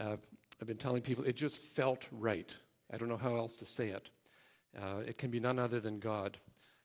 uh, 0.00 0.16
I've 0.60 0.66
been 0.66 0.76
telling 0.76 1.02
people 1.02 1.24
it 1.24 1.36
just 1.36 1.58
felt 1.58 2.06
right. 2.12 2.54
I 2.92 2.96
don't 2.96 3.08
know 3.08 3.16
how 3.16 3.36
else 3.36 3.56
to 3.56 3.66
say 3.66 3.88
it. 3.88 4.10
Uh, 4.80 4.98
it 5.06 5.18
can 5.18 5.30
be 5.30 5.40
none 5.40 5.58
other 5.58 5.80
than 5.80 5.98
God. 5.98 6.38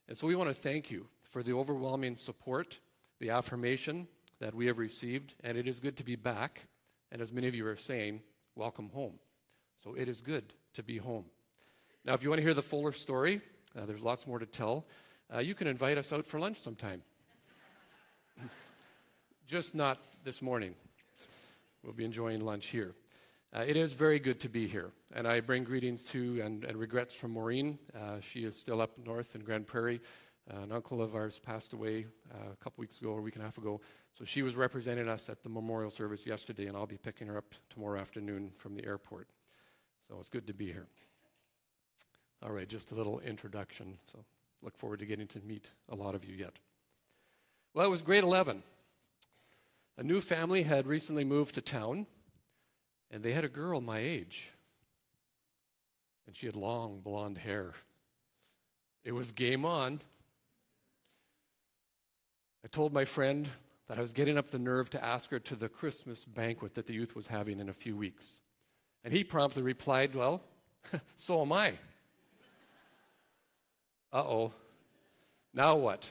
And 0.08 0.18
so 0.18 0.28
we 0.28 0.36
want 0.36 0.50
to 0.50 0.54
thank 0.54 0.90
you 0.90 1.08
for 1.24 1.44
the 1.44 1.54
overwhelming 1.54 2.16
support, 2.16 2.80
the 3.20 3.30
affirmation 3.30 4.08
that 4.40 4.54
we 4.54 4.68
have 4.68 4.78
received, 4.78 5.34
and 5.44 5.58
it 5.58 5.68
is 5.68 5.80
good 5.80 5.98
to 5.98 6.04
be 6.04 6.16
back. 6.16 6.68
And 7.12 7.22
as 7.22 7.32
many 7.32 7.48
of 7.48 7.56
you 7.56 7.66
are 7.68 7.76
saying, 7.76 8.22
welcome 8.56 8.90
home. 8.90 9.20
So 9.84 9.94
it 9.94 10.08
is 10.08 10.22
good 10.22 10.54
to 10.74 10.84
be 10.84 10.98
home. 10.98 11.26
Now, 12.06 12.14
if 12.14 12.24
you 12.24 12.30
want 12.30 12.40
to 12.40 12.44
hear 12.44 12.54
the 12.54 12.62
fuller 12.62 12.92
story, 12.92 13.42
uh, 13.78 13.86
there's 13.86 14.04
lots 14.04 14.26
more 14.28 14.40
to 14.40 14.46
tell. 14.46 14.86
Uh, 15.34 15.40
you 15.40 15.54
can 15.54 15.68
invite 15.68 15.98
us 15.98 16.14
out 16.14 16.26
for 16.26 16.40
lunch 16.40 16.60
sometime. 16.60 17.02
Just 19.48 19.76
not 19.76 20.00
this 20.24 20.42
morning. 20.42 20.74
We'll 21.88 21.94
be 21.94 22.04
enjoying 22.04 22.42
lunch 22.42 22.66
here. 22.66 22.96
Uh, 23.56 23.64
it 23.66 23.78
is 23.78 23.94
very 23.94 24.20
good 24.20 24.42
to 24.42 24.50
be 24.50 24.68
here, 24.68 24.92
and 25.16 25.26
I 25.26 25.40
bring 25.40 25.64
greetings 25.64 26.04
to 26.06 26.42
and, 26.42 26.66
and 26.66 26.76
regrets 26.76 27.16
from 27.16 27.32
Maureen. 27.32 27.80
Uh, 27.98 28.20
she 28.20 28.42
is 28.42 28.60
still 28.60 28.82
up 28.82 28.92
north 29.06 29.36
in 29.36 29.42
Grande 29.42 29.66
Prairie. 29.66 30.02
Uh, 30.54 30.64
an 30.64 30.74
uncle 30.74 31.02
of 31.02 31.16
ours 31.16 31.40
passed 31.40 31.72
away 31.72 32.06
uh, 32.30 32.52
a 32.52 32.56
couple 32.58 32.82
weeks 32.82 33.00
ago, 33.00 33.12
or 33.12 33.20
a 33.20 33.22
week 33.22 33.36
and 33.36 33.42
a 33.42 33.46
half 33.46 33.58
ago. 33.58 33.80
So 34.20 34.26
she 34.26 34.42
was 34.42 34.58
representing 34.58 35.08
us 35.08 35.30
at 35.30 35.44
the 35.44 35.48
memorial 35.48 35.90
service 35.90 36.26
yesterday, 36.26 36.66
and 36.66 36.76
I'll 36.76 36.86
be 36.86 36.98
picking 36.98 37.26
her 37.28 37.38
up 37.38 37.56
tomorrow 37.70 38.02
afternoon 38.02 38.52
from 38.58 38.76
the 38.76 38.86
airport. 38.86 39.30
So 40.10 40.18
it's 40.20 40.28
good 40.28 40.46
to 40.48 40.54
be 40.54 40.66
here. 40.66 40.88
All 42.44 42.52
right, 42.52 42.68
just 42.68 42.92
a 42.92 42.96
little 42.96 43.22
introduction. 43.22 43.98
So 44.12 44.26
look 44.62 44.78
forward 44.78 45.00
to 45.00 45.06
getting 45.06 45.28
to 45.28 45.40
meet 45.40 45.72
a 45.88 45.96
lot 45.96 46.16
of 46.16 46.26
you 46.26 46.36
yet. 46.36 46.60
Well, 47.74 47.86
it 47.86 47.90
was 47.90 48.02
grade 48.02 48.26
11. 48.26 48.62
A 49.98 50.04
new 50.04 50.22
family 50.22 50.64
had 50.64 50.86
recently 50.86 51.24
moved 51.24 51.56
to 51.56 51.62
town 51.62 52.06
and 53.10 53.24
they 53.24 53.34
had 53.34 53.44
a 53.44 53.50
girl 53.50 53.82
my 53.82 54.00
age. 54.00 54.52
And 56.28 56.36
she 56.36 56.46
had 56.46 56.56
long 56.56 57.00
blonde 57.00 57.38
hair. 57.38 57.74
It 59.04 59.14
was 59.14 59.32
game 59.32 59.66
on. 59.66 60.02
I 62.64 62.68
told 62.68 62.94
my 62.94 63.06
friend 63.06 63.48
that 63.88 63.98
I 63.98 64.02
was 64.02 64.12
getting 64.12 64.38
up 64.38 64.52
the 64.52 64.60
nerve 64.60 64.90
to 64.90 65.04
ask 65.04 65.30
her 65.32 65.40
to 65.40 65.56
the 65.56 65.70
Christmas 65.70 66.26
banquet 66.26 66.76
that 66.76 66.86
the 66.86 66.94
youth 66.94 67.16
was 67.16 67.28
having 67.28 67.60
in 67.60 67.70
a 67.70 67.74
few 67.74 67.96
weeks. 67.96 68.42
And 69.06 69.14
he 69.14 69.24
promptly 69.24 69.64
replied, 69.64 70.14
Well, 70.14 70.44
so 71.16 71.42
am 71.42 71.54
I. 71.54 71.74
Uh 74.12 74.18
oh. 74.18 74.54
Now 75.54 75.76
what? 75.76 76.10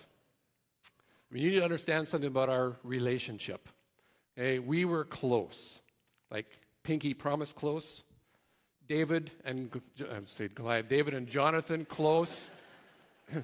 You 1.31 1.51
need 1.51 1.57
to 1.57 1.65
understand 1.65 2.09
something 2.09 2.29
about 2.29 2.49
our 2.49 2.77
relationship. 2.83 3.69
Okay, 4.39 4.59
we 4.59 4.85
were 4.85 5.05
close. 5.05 5.81
Like, 6.31 6.47
pinky 6.83 7.15
promise 7.15 7.53
close. 7.53 8.03
David 8.87 9.31
and 9.45 9.81
I 10.01 10.21
say 10.27 10.49
Goliath, 10.49 10.89
David 10.89 11.15
and 11.15 11.27
Jonathan 11.27 11.85
close. 11.85 12.51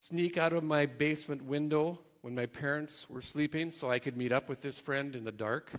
Sneak 0.00 0.36
out 0.36 0.52
of 0.52 0.62
my 0.64 0.86
basement 0.86 1.42
window 1.44 1.98
when 2.20 2.34
my 2.34 2.46
parents 2.46 3.06
were 3.08 3.22
sleeping 3.22 3.70
so 3.70 3.90
I 3.90 3.98
could 3.98 4.16
meet 4.16 4.32
up 4.32 4.48
with 4.48 4.60
this 4.60 4.78
friend 4.78 5.14
in 5.14 5.24
the 5.24 5.32
dark 5.32 5.72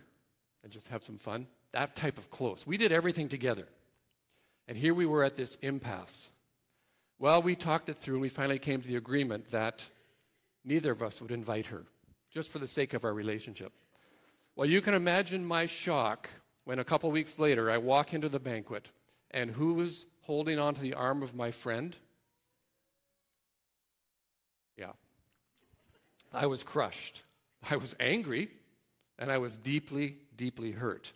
and 0.63 0.71
just 0.71 0.87
have 0.87 1.03
some 1.03 1.17
fun. 1.17 1.47
That 1.73 1.95
type 1.95 2.17
of 2.17 2.31
close. 2.31 2.65
We 2.65 2.77
did 2.77 2.91
everything 2.91 3.29
together. 3.29 3.67
And 4.67 4.77
here 4.77 4.93
we 4.93 5.05
were 5.05 5.23
at 5.23 5.35
this 5.35 5.57
impasse. 5.61 6.29
Well, 7.19 7.41
we 7.41 7.55
talked 7.55 7.89
it 7.89 7.97
through 7.97 8.15
and 8.15 8.21
we 8.21 8.29
finally 8.29 8.59
came 8.59 8.81
to 8.81 8.87
the 8.87 8.95
agreement 8.95 9.51
that 9.51 9.87
neither 10.63 10.91
of 10.91 11.03
us 11.03 11.21
would 11.21 11.31
invite 11.31 11.67
her, 11.67 11.83
just 12.35 12.49
for 12.49 12.59
the 12.59 12.67
sake 12.67 12.93
of 12.93 13.05
our 13.05 13.13
relationship. 13.13 13.71
Well, 14.57 14.69
you 14.69 14.81
can 14.81 14.93
imagine 14.93 15.45
my 15.45 15.65
shock 15.65 16.29
when 16.65 16.79
a 16.79 16.83
couple 16.83 17.09
weeks 17.09 17.39
later 17.39 17.71
I 17.71 17.77
walk 17.77 18.13
into 18.13 18.27
the 18.27 18.39
banquet 18.39 18.89
and 19.31 19.49
who 19.49 19.73
was 19.73 20.05
holding 20.23 20.59
onto 20.59 20.81
the 20.81 20.93
arm 20.93 21.23
of 21.23 21.33
my 21.33 21.51
friend? 21.51 21.95
Yeah. 24.77 24.91
I 26.33 26.47
was 26.47 26.61
crushed. 26.61 27.23
I 27.69 27.77
was 27.77 27.95
angry 28.01 28.49
and 29.17 29.31
I 29.31 29.37
was 29.37 29.55
deeply, 29.55 30.17
deeply 30.35 30.71
hurt. 30.71 31.13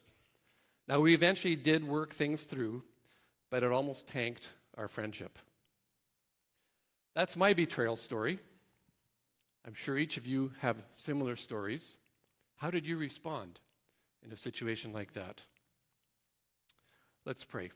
Now, 0.88 1.02
we 1.02 1.14
eventually 1.14 1.56
did 1.56 1.86
work 1.86 2.14
things 2.14 2.44
through, 2.44 2.82
but 3.50 3.62
it 3.62 3.72
almost 3.72 4.08
tanked 4.08 4.50
our 4.78 4.88
friendship. 4.88 5.38
That's 7.14 7.36
my 7.36 7.54
betrayal 7.54 7.98
story. 7.98 8.40
I'm 9.70 9.76
sure 9.76 10.00
each 10.00 10.18
of 10.18 10.26
you 10.26 10.52
have 10.62 10.78
similar 10.96 11.36
stories. 11.36 12.00
How 12.56 12.72
did 12.72 12.88
you 12.88 12.98
respond 12.98 13.60
in 14.26 14.32
a 14.32 14.36
situation 14.36 14.94
like 14.94 15.14
that? 15.14 15.44
Let's 17.24 17.44
pray. 17.44 17.70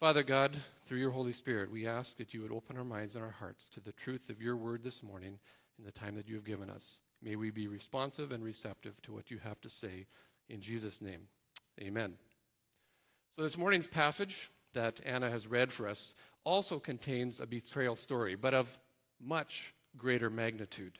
Father 0.00 0.22
God, 0.22 0.56
through 0.86 1.00
your 1.00 1.10
Holy 1.10 1.34
Spirit, 1.34 1.70
we 1.70 1.86
ask 1.86 2.16
that 2.16 2.32
you 2.32 2.40
would 2.40 2.50
open 2.50 2.78
our 2.78 2.84
minds 2.84 3.14
and 3.14 3.22
our 3.22 3.30
hearts 3.30 3.68
to 3.74 3.80
the 3.80 3.92
truth 3.92 4.30
of 4.30 4.40
your 4.40 4.56
word 4.56 4.82
this 4.82 5.02
morning 5.02 5.38
in 5.78 5.84
the 5.84 5.92
time 5.92 6.16
that 6.16 6.28
you 6.28 6.34
have 6.34 6.46
given 6.46 6.70
us. 6.70 7.00
May 7.20 7.36
we 7.36 7.50
be 7.50 7.68
responsive 7.68 8.32
and 8.32 8.42
receptive 8.42 8.94
to 9.02 9.12
what 9.12 9.30
you 9.30 9.36
have 9.44 9.60
to 9.60 9.68
say. 9.68 10.06
In 10.48 10.62
Jesus' 10.62 11.02
name, 11.02 11.28
amen. 11.78 12.14
So, 13.36 13.42
this 13.42 13.58
morning's 13.58 13.86
passage 13.86 14.50
that 14.72 15.02
Anna 15.04 15.28
has 15.28 15.46
read 15.46 15.74
for 15.74 15.88
us 15.88 16.14
also 16.42 16.78
contains 16.78 17.38
a 17.38 17.46
betrayal 17.46 17.96
story, 17.96 18.34
but 18.34 18.54
of 18.54 18.78
much 19.20 19.74
greater 19.96 20.30
magnitude. 20.30 20.98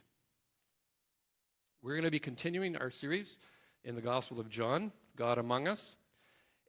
We're 1.83 1.95
going 1.95 2.05
to 2.05 2.11
be 2.11 2.19
continuing 2.19 2.77
our 2.77 2.91
series 2.91 3.39
in 3.85 3.95
the 3.95 4.01
Gospel 4.01 4.39
of 4.39 4.49
John, 4.49 4.93
God 5.17 5.39
Among 5.39 5.67
Us. 5.67 5.97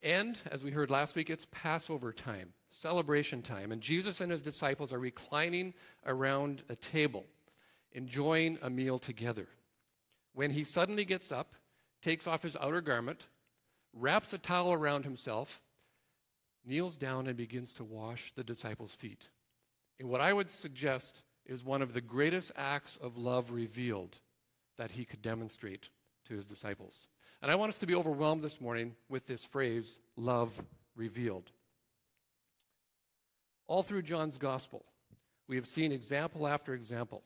And 0.01 0.37
as 0.51 0.63
we 0.63 0.71
heard 0.71 0.89
last 0.89 1.15
week, 1.15 1.29
it's 1.29 1.47
Passover 1.51 2.11
time, 2.11 2.49
celebration 2.71 3.41
time. 3.41 3.71
And 3.71 3.81
Jesus 3.81 4.21
and 4.21 4.31
his 4.31 4.41
disciples 4.41 4.91
are 4.91 4.99
reclining 4.99 5.73
around 6.05 6.63
a 6.69 6.75
table, 6.75 7.25
enjoying 7.91 8.57
a 8.61 8.69
meal 8.69 8.97
together. 8.99 9.47
When 10.33 10.51
he 10.51 10.63
suddenly 10.63 11.05
gets 11.05 11.31
up, 11.31 11.53
takes 12.01 12.25
off 12.25 12.41
his 12.41 12.57
outer 12.57 12.81
garment, 12.81 13.27
wraps 13.93 14.33
a 14.33 14.37
towel 14.37 14.73
around 14.73 15.03
himself, 15.05 15.61
kneels 16.65 16.97
down, 16.97 17.27
and 17.27 17.37
begins 17.37 17.73
to 17.73 17.83
wash 17.83 18.33
the 18.35 18.43
disciples' 18.43 18.95
feet. 18.95 19.29
In 19.99 20.07
what 20.07 20.21
I 20.21 20.33
would 20.33 20.49
suggest 20.49 21.23
is 21.45 21.63
one 21.63 21.81
of 21.81 21.93
the 21.93 22.01
greatest 22.01 22.51
acts 22.55 22.97
of 23.01 23.17
love 23.17 23.51
revealed 23.51 24.19
that 24.77 24.91
he 24.91 25.05
could 25.05 25.21
demonstrate 25.21 25.89
to 26.27 26.33
his 26.35 26.45
disciples. 26.45 27.07
And 27.41 27.51
I 27.51 27.55
want 27.55 27.69
us 27.69 27.77
to 27.79 27.85
be 27.85 27.95
overwhelmed 27.95 28.43
this 28.43 28.61
morning 28.61 28.95
with 29.09 29.27
this 29.27 29.43
phrase, 29.43 29.99
love 30.15 30.61
revealed. 30.95 31.51
All 33.67 33.83
through 33.83 34.03
John's 34.03 34.37
gospel, 34.37 34.85
we 35.47 35.57
have 35.57 35.67
seen 35.67 35.91
example 35.91 36.47
after 36.47 36.73
example 36.73 37.23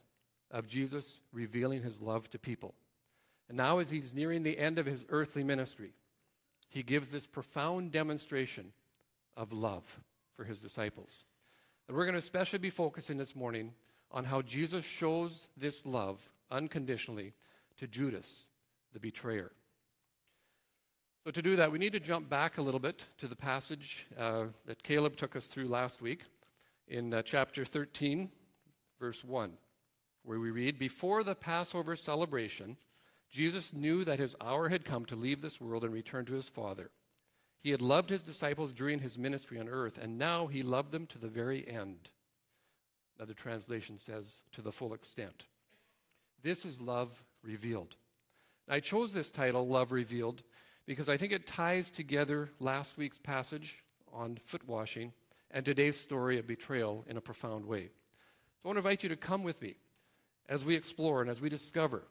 of 0.50 0.67
Jesus 0.67 1.19
revealing 1.31 1.83
his 1.83 2.01
love 2.01 2.29
to 2.31 2.39
people. 2.39 2.73
And 3.47 3.57
now, 3.57 3.79
as 3.79 3.89
he's 3.89 4.13
nearing 4.13 4.44
the 4.44 4.57
end 4.57 4.77
of 4.79 4.85
his 4.85 5.06
earthly 5.09 5.44
ministry, 5.44 5.94
he 6.69 6.83
gives 6.83 7.09
this 7.09 7.25
profound 7.25 7.91
demonstration 7.91 8.73
of 9.38 9.53
love 9.53 10.00
for 10.35 10.44
his 10.44 10.59
disciples. 10.59 11.23
And 11.88 11.95
we're 11.95 12.03
going 12.03 12.13
to 12.13 12.19
especially 12.19 12.59
be 12.59 12.69
focusing 12.69 13.17
this 13.17 13.35
morning 13.35 13.72
on 14.12 14.25
how 14.25 14.41
Jesus 14.41 14.85
shows 14.85 15.47
this 15.57 15.85
love 15.85 16.29
unconditionally 16.50 17.34
to 17.78 17.88
Judas, 17.88 18.47
the 18.94 19.00
betrayer. 19.00 19.51
So, 21.23 21.31
to 21.31 21.41
do 21.41 21.57
that, 21.57 21.72
we 21.72 21.78
need 21.78 21.91
to 21.91 22.00
jump 22.00 22.29
back 22.29 22.57
a 22.57 22.62
little 22.62 22.79
bit 22.79 23.06
to 23.18 23.28
the 23.28 23.35
passage 23.35 24.07
uh, 24.18 24.45
that 24.66 24.81
Caleb 24.81 25.18
took 25.18 25.35
us 25.35 25.45
through 25.45 25.68
last 25.68 26.01
week 26.01 26.22
in 26.88 27.13
uh, 27.13 27.22
chapter 27.22 27.66
13, 27.66 28.29
verse 29.00 29.25
1, 29.25 29.51
where 30.24 30.39
we 30.39 30.51
read 30.51 30.79
Before 30.79 31.24
the 31.24 31.35
Passover 31.35 31.97
celebration, 31.97 32.78
Jesus 33.29 33.74
knew 33.74 34.06
that 34.06 34.19
his 34.19 34.38
hour 34.39 34.69
had 34.69 34.85
come 34.85 35.06
to 35.06 35.16
leave 35.16 35.41
this 35.41 35.59
world 35.59 35.84
and 35.84 35.94
return 35.94 36.25
to 36.25 36.33
his 36.33 36.48
Father. 36.48 36.92
He 37.59 37.71
had 37.71 37.81
loved 37.81 38.09
his 38.09 38.24
disciples 38.24 38.71
during 38.71 39.00
his 39.00 39.18
ministry 39.18 39.59
on 39.59 39.68
earth, 39.68 39.98
and 40.01 40.18
now 40.18 40.48
he 40.48 40.63
loved 40.63 40.94
them 40.94 41.06
to 41.07 41.18
the 41.18 41.27
very 41.27 41.68
end. 41.68 42.09
Another 43.18 43.34
translation 43.34 43.98
says, 43.98 44.42
to 44.52 44.62
the 44.62 44.72
full 44.72 44.94
extent. 44.94 45.46
This 46.44 46.66
is 46.66 46.80
love 46.80 47.24
revealed. 47.44 47.96
I 48.69 48.80
chose 48.80 49.14
this 49.14 49.31
title, 49.31 49.68
Love 49.68 49.92
Revealed, 49.92 50.44
because 50.86 51.10
I 51.10 51.18
think 51.18 51.31
it 51.31 51.48
ties 51.48 51.90
together 51.90 52.50
last 52.60 52.98
week's 52.98 53.18
passage 53.18 53.80
on 54.14 54.38
foot 54.46 54.68
washing 54.68 55.14
and 55.52 55.66
today's 55.66 56.00
story 56.00 56.38
of 56.38 56.48
betrayal 56.48 57.06
in 57.08 57.18
a 57.18 57.22
profound 57.22 57.66
way. 57.66 57.86
So 57.86 58.66
I 58.66 58.68
want 58.68 58.75
to 58.75 58.80
invite 58.80 59.04
you 59.04 59.10
to 59.10 59.16
come 59.16 59.44
with 59.44 59.62
me 59.62 59.75
as 60.50 60.66
we 60.66 60.75
explore 60.75 61.22
and 61.22 61.30
as 61.30 61.42
we 61.42 61.50
discover 61.50 62.04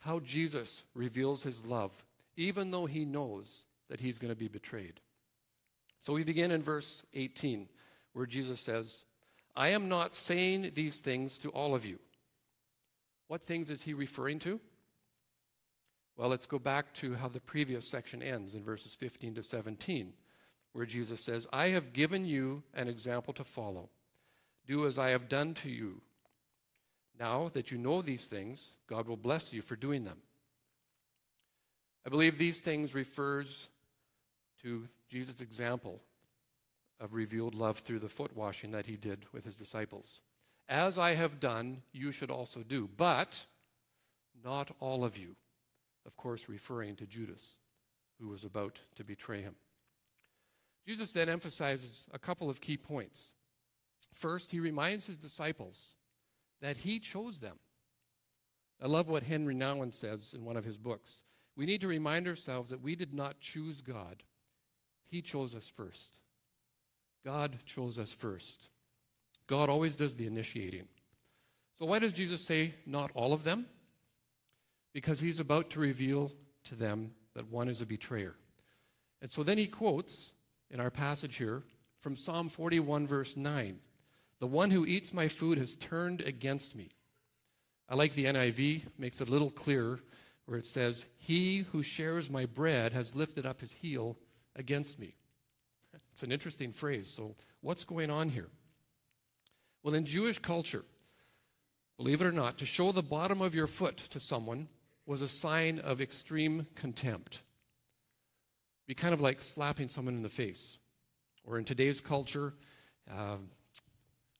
how 0.00 0.20
Jesus 0.20 0.82
reveals 0.94 1.42
his 1.42 1.64
love, 1.64 1.92
even 2.36 2.70
though 2.70 2.86
he 2.86 3.04
knows 3.04 3.64
that 3.88 4.00
he's 4.00 4.18
going 4.18 4.32
to 4.32 4.38
be 4.38 4.48
betrayed. 4.48 5.00
So 6.02 6.12
we 6.12 6.24
begin 6.24 6.50
in 6.50 6.62
verse 6.62 7.02
18, 7.14 7.68
where 8.12 8.26
Jesus 8.26 8.60
says, 8.60 9.04
I 9.54 9.68
am 9.68 9.88
not 9.88 10.14
saying 10.14 10.72
these 10.74 11.00
things 11.00 11.38
to 11.38 11.50
all 11.50 11.74
of 11.74 11.84
you 11.84 11.98
what 13.32 13.46
things 13.46 13.70
is 13.70 13.80
he 13.80 13.94
referring 13.94 14.38
to? 14.40 14.60
Well, 16.18 16.28
let's 16.28 16.44
go 16.44 16.58
back 16.58 16.92
to 16.96 17.14
how 17.14 17.28
the 17.28 17.40
previous 17.40 17.88
section 17.88 18.22
ends 18.22 18.54
in 18.54 18.62
verses 18.62 18.94
15 18.94 19.36
to 19.36 19.42
17, 19.42 20.12
where 20.74 20.84
Jesus 20.84 21.22
says, 21.22 21.46
I 21.50 21.68
have 21.68 21.94
given 21.94 22.26
you 22.26 22.62
an 22.74 22.88
example 22.88 23.32
to 23.32 23.42
follow. 23.42 23.88
Do 24.66 24.86
as 24.86 24.98
I 24.98 25.12
have 25.12 25.30
done 25.30 25.54
to 25.54 25.70
you. 25.70 26.02
Now 27.18 27.50
that 27.54 27.70
you 27.70 27.78
know 27.78 28.02
these 28.02 28.26
things, 28.26 28.72
God 28.86 29.08
will 29.08 29.16
bless 29.16 29.54
you 29.54 29.62
for 29.62 29.76
doing 29.76 30.04
them. 30.04 30.18
I 32.06 32.10
believe 32.10 32.36
these 32.36 32.60
things 32.60 32.94
refers 32.94 33.66
to 34.62 34.86
Jesus' 35.08 35.40
example 35.40 36.02
of 37.02 37.12
revealed 37.12 37.54
love 37.54 37.80
through 37.80 37.98
the 37.98 38.08
foot 38.08 38.34
washing 38.36 38.70
that 38.70 38.86
he 38.86 38.96
did 38.96 39.26
with 39.32 39.44
his 39.44 39.56
disciples. 39.56 40.20
As 40.68 40.98
I 40.98 41.14
have 41.14 41.40
done, 41.40 41.82
you 41.92 42.12
should 42.12 42.30
also 42.30 42.62
do. 42.62 42.88
But 42.96 43.44
not 44.44 44.70
all 44.80 45.04
of 45.04 45.18
you. 45.18 45.36
Of 46.06 46.16
course, 46.16 46.48
referring 46.48 46.96
to 46.96 47.06
Judas, 47.06 47.58
who 48.20 48.28
was 48.28 48.44
about 48.44 48.78
to 48.96 49.04
betray 49.04 49.42
him. 49.42 49.56
Jesus 50.86 51.12
then 51.12 51.28
emphasizes 51.28 52.06
a 52.12 52.18
couple 52.18 52.48
of 52.48 52.60
key 52.60 52.76
points. 52.76 53.30
First, 54.14 54.50
he 54.50 54.60
reminds 54.60 55.06
his 55.06 55.16
disciples 55.16 55.90
that 56.60 56.78
he 56.78 56.98
chose 56.98 57.38
them. 57.38 57.56
I 58.80 58.86
love 58.86 59.08
what 59.08 59.24
Henri 59.24 59.54
Nouwen 59.54 59.92
says 59.92 60.34
in 60.34 60.44
one 60.44 60.56
of 60.56 60.64
his 60.64 60.76
books. 60.76 61.22
We 61.56 61.66
need 61.66 61.80
to 61.82 61.88
remind 61.88 62.26
ourselves 62.26 62.70
that 62.70 62.82
we 62.82 62.96
did 62.96 63.12
not 63.12 63.40
choose 63.40 63.80
God, 63.80 64.22
He 65.06 65.20
chose 65.20 65.54
us 65.54 65.68
first. 65.68 66.20
God 67.24 67.58
chose 67.64 67.98
us 67.98 68.12
first. 68.12 68.68
God 69.46 69.68
always 69.68 69.96
does 69.96 70.14
the 70.14 70.26
initiating. 70.26 70.88
So, 71.78 71.86
why 71.86 71.98
does 71.98 72.12
Jesus 72.12 72.44
say 72.44 72.74
not 72.86 73.10
all 73.14 73.32
of 73.32 73.44
them? 73.44 73.66
Because 74.92 75.20
he's 75.20 75.40
about 75.40 75.70
to 75.70 75.80
reveal 75.80 76.32
to 76.64 76.74
them 76.74 77.12
that 77.34 77.50
one 77.50 77.68
is 77.68 77.80
a 77.80 77.86
betrayer. 77.86 78.34
And 79.20 79.30
so 79.30 79.42
then 79.42 79.58
he 79.58 79.66
quotes 79.66 80.32
in 80.70 80.80
our 80.80 80.90
passage 80.90 81.36
here 81.36 81.62
from 82.00 82.16
Psalm 82.16 82.48
41, 82.48 83.06
verse 83.06 83.36
9 83.36 83.78
The 84.40 84.46
one 84.46 84.70
who 84.70 84.84
eats 84.84 85.12
my 85.12 85.28
food 85.28 85.58
has 85.58 85.76
turned 85.76 86.20
against 86.20 86.74
me. 86.74 86.90
I 87.88 87.94
like 87.94 88.14
the 88.14 88.26
NIV, 88.26 88.82
makes 88.98 89.20
it 89.20 89.28
a 89.28 89.30
little 89.30 89.50
clearer, 89.50 90.00
where 90.46 90.58
it 90.58 90.66
says, 90.66 91.06
He 91.18 91.58
who 91.72 91.82
shares 91.82 92.30
my 92.30 92.46
bread 92.46 92.92
has 92.92 93.14
lifted 93.14 93.46
up 93.46 93.60
his 93.60 93.72
heel 93.72 94.16
against 94.56 94.98
me. 94.98 95.14
It's 96.12 96.22
an 96.22 96.32
interesting 96.32 96.72
phrase. 96.72 97.08
So, 97.08 97.34
what's 97.60 97.84
going 97.84 98.10
on 98.10 98.28
here? 98.28 98.48
Well, 99.82 99.94
in 99.94 100.04
Jewish 100.04 100.38
culture, 100.38 100.84
believe 101.96 102.20
it 102.20 102.26
or 102.26 102.32
not, 102.32 102.58
to 102.58 102.66
show 102.66 102.92
the 102.92 103.02
bottom 103.02 103.40
of 103.42 103.54
your 103.54 103.66
foot 103.66 103.96
to 104.10 104.20
someone 104.20 104.68
was 105.06 105.22
a 105.22 105.28
sign 105.28 105.78
of 105.80 106.00
extreme 106.00 106.66
contempt. 106.74 107.42
Be 108.86 108.94
kind 108.94 109.14
of 109.14 109.20
like 109.20 109.40
slapping 109.40 109.88
someone 109.88 110.14
in 110.14 110.22
the 110.22 110.28
face. 110.28 110.78
Or 111.44 111.58
in 111.58 111.64
today's 111.64 112.00
culture, 112.00 112.54
uh, 113.10 113.36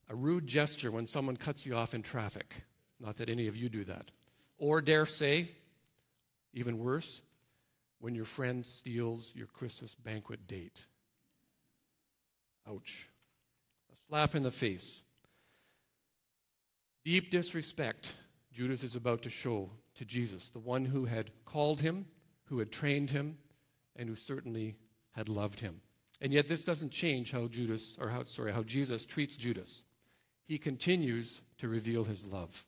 a 0.09 0.15
rude 0.15 0.47
gesture 0.47 0.91
when 0.91 1.07
someone 1.07 1.35
cuts 1.35 1.65
you 1.65 1.75
off 1.75 1.93
in 1.93 2.01
traffic. 2.01 2.63
Not 2.99 3.17
that 3.17 3.29
any 3.29 3.47
of 3.47 3.57
you 3.57 3.67
do 3.67 3.83
that. 3.85 4.11
Or, 4.57 4.79
dare 4.79 5.05
say, 5.05 5.49
even 6.53 6.77
worse, 6.77 7.23
when 7.99 8.15
your 8.15 8.25
friend 8.25 8.65
steals 8.65 9.33
your 9.35 9.47
Christmas 9.47 9.95
banquet 9.95 10.47
date. 10.47 10.85
Ouch. 12.69 13.09
A 13.91 13.95
slap 14.07 14.35
in 14.35 14.43
the 14.43 14.51
face. 14.51 15.03
Deep 17.03 17.31
disrespect 17.31 18.13
Judas 18.53 18.83
is 18.83 18.95
about 18.95 19.23
to 19.23 19.29
show 19.29 19.71
to 19.95 20.05
Jesus, 20.05 20.49
the 20.49 20.59
one 20.59 20.85
who 20.85 21.05
had 21.05 21.31
called 21.43 21.81
him, 21.81 22.05
who 22.45 22.59
had 22.59 22.71
trained 22.71 23.09
him, 23.09 23.37
and 23.95 24.07
who 24.07 24.15
certainly 24.15 24.75
had 25.11 25.27
loved 25.27 25.59
him. 25.59 25.81
And 26.21 26.31
yet 26.31 26.47
this 26.47 26.63
doesn't 26.63 26.91
change 26.91 27.31
how 27.31 27.47
Judas 27.47 27.97
or 27.99 28.09
how 28.09 28.23
sorry, 28.23 28.53
how 28.53 28.63
Jesus 28.63 29.05
treats 29.05 29.35
Judas. 29.35 29.83
He 30.45 30.57
continues 30.57 31.41
to 31.57 31.67
reveal 31.67 32.03
his 32.03 32.25
love. 32.25 32.65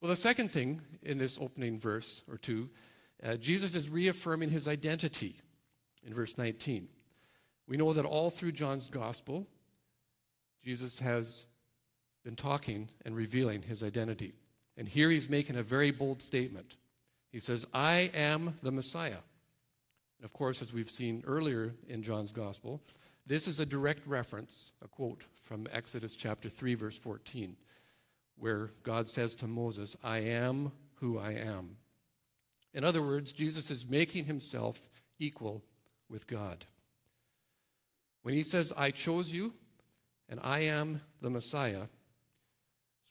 Well, 0.00 0.10
the 0.10 0.16
second 0.16 0.50
thing 0.50 0.82
in 1.02 1.18
this 1.18 1.38
opening 1.40 1.78
verse 1.78 2.22
or 2.30 2.36
two, 2.36 2.68
uh, 3.22 3.36
Jesus 3.36 3.74
is 3.74 3.88
reaffirming 3.88 4.50
his 4.50 4.68
identity 4.68 5.40
in 6.04 6.12
verse 6.12 6.36
19. 6.36 6.88
We 7.68 7.76
know 7.76 7.92
that 7.92 8.04
all 8.04 8.30
through 8.30 8.52
John's 8.52 8.88
gospel, 8.88 9.46
Jesus 10.64 11.00
has 11.00 11.44
been 12.24 12.36
talking 12.36 12.88
and 13.04 13.14
revealing 13.14 13.62
his 13.62 13.82
identity. 13.82 14.34
And 14.76 14.88
here 14.88 15.10
he's 15.10 15.28
making 15.28 15.56
a 15.56 15.62
very 15.62 15.90
bold 15.90 16.22
statement. 16.22 16.76
He 17.30 17.40
says, 17.40 17.66
I 17.72 18.10
am 18.14 18.58
the 18.62 18.72
Messiah. 18.72 19.18
And 20.18 20.24
of 20.24 20.32
course, 20.32 20.62
as 20.62 20.72
we've 20.72 20.90
seen 20.90 21.22
earlier 21.26 21.74
in 21.88 22.02
John's 22.02 22.32
gospel, 22.32 22.80
this 23.26 23.48
is 23.48 23.60
a 23.60 23.66
direct 23.66 24.06
reference, 24.06 24.70
a 24.82 24.88
quote 24.88 25.22
from 25.42 25.66
Exodus 25.72 26.14
chapter 26.14 26.48
3, 26.48 26.74
verse 26.74 26.98
14, 26.98 27.56
where 28.36 28.70
God 28.82 29.08
says 29.08 29.34
to 29.36 29.46
Moses, 29.46 29.96
I 30.02 30.18
am 30.18 30.72
who 30.96 31.18
I 31.18 31.32
am. 31.32 31.76
In 32.72 32.84
other 32.84 33.02
words, 33.02 33.32
Jesus 33.32 33.70
is 33.70 33.88
making 33.88 34.24
himself 34.24 34.88
equal 35.18 35.62
with 36.08 36.26
God. 36.26 36.64
When 38.26 38.34
he 38.34 38.42
says, 38.42 38.72
I 38.76 38.90
chose 38.90 39.32
you 39.32 39.54
and 40.28 40.40
I 40.42 40.58
am 40.62 41.00
the 41.22 41.30
Messiah, 41.30 41.82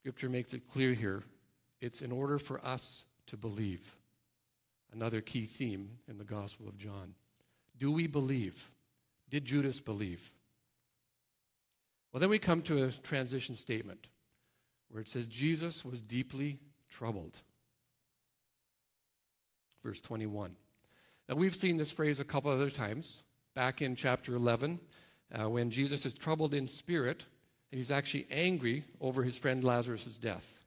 Scripture 0.02 0.28
makes 0.28 0.54
it 0.54 0.68
clear 0.68 0.92
here 0.94 1.24
it's 1.80 2.02
in 2.02 2.12
order 2.12 2.38
for 2.38 2.60
us 2.66 3.06
to 3.28 3.38
believe. 3.38 3.96
Another 4.92 5.22
key 5.22 5.46
theme 5.46 5.92
in 6.10 6.18
the 6.18 6.26
Gospel 6.26 6.68
of 6.68 6.78
John. 6.78 7.14
Do 7.80 7.94
we 7.94 8.08
believe? 8.08 8.70
Did 9.30 9.46
Judas 9.46 9.80
believe? 9.80 10.34
Well, 12.12 12.20
then 12.20 12.30
we 12.30 12.38
come 12.38 12.62
to 12.64 12.84
a 12.84 12.92
transition 12.92 13.56
statement 13.56 14.08
where 14.90 15.00
it 15.00 15.08
says, 15.08 15.30
Jesus 15.30 15.86
was 15.86 16.02
deeply 16.02 16.60
troubled. 16.90 17.38
Verse 19.82 20.02
21. 20.02 20.58
Now, 21.30 21.36
we've 21.36 21.56
seen 21.56 21.78
this 21.78 21.94
phrase 21.94 22.20
a 22.20 22.26
couple 22.26 22.52
other 22.52 22.70
times. 22.70 23.24
Back 23.56 23.82
in 23.82 23.96
chapter 23.96 24.36
11, 24.36 24.82
uh, 25.34 25.50
when 25.50 25.72
Jesus 25.72 26.06
is 26.06 26.14
troubled 26.14 26.54
in 26.54 26.68
spirit 26.68 27.26
and 27.72 27.80
he's 27.80 27.92
actually 27.92 28.28
angry 28.32 28.84
over 29.02 29.24
his 29.24 29.38
friend 29.38 29.64
Lazarus' 29.64 30.18
death. 30.18 30.60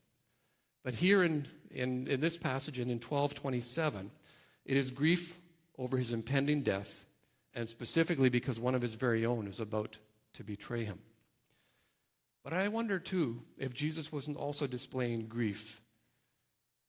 But 0.84 0.94
here 0.94 1.22
in, 1.22 1.46
in, 1.70 2.06
in 2.06 2.20
this 2.20 2.36
passage 2.36 2.78
and 2.78 2.90
in 2.90 2.96
1227, 2.96 4.10
it 4.64 4.76
is 4.76 4.90
grief 4.90 5.38
over 5.78 5.96
his 5.96 6.12
impending 6.12 6.62
death, 6.62 7.06
and 7.54 7.68
specifically 7.68 8.28
because 8.28 8.60
one 8.60 8.74
of 8.74 8.82
his 8.82 8.94
very 8.94 9.24
own 9.24 9.46
is 9.46 9.60
about 9.60 9.96
to 10.34 10.44
betray 10.44 10.84
him. 10.84 10.98
But 12.44 12.52
I 12.52 12.68
wonder 12.68 12.98
too 12.98 13.42
if 13.58 13.74
Jesus 13.74 14.12
wasn't 14.12 14.36
also 14.36 14.66
displaying 14.66 15.26
grief 15.26 15.80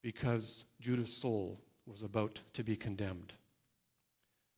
because 0.02 0.66
Judas' 0.80 1.16
soul 1.16 1.60
was 1.86 2.02
about 2.02 2.40
to 2.54 2.64
be 2.64 2.76
condemned. 2.76 3.34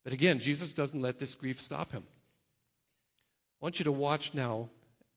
But 0.04 0.14
again, 0.14 0.40
Jesus 0.40 0.74
doesn't 0.74 1.02
let 1.02 1.20
this 1.20 1.36
grief 1.36 1.62
stop 1.62 1.92
him. 1.92 2.04
I 3.62 3.66
want 3.66 3.80
you 3.80 3.86
to 3.86 3.92
watch 3.92 4.34
now 4.34 4.70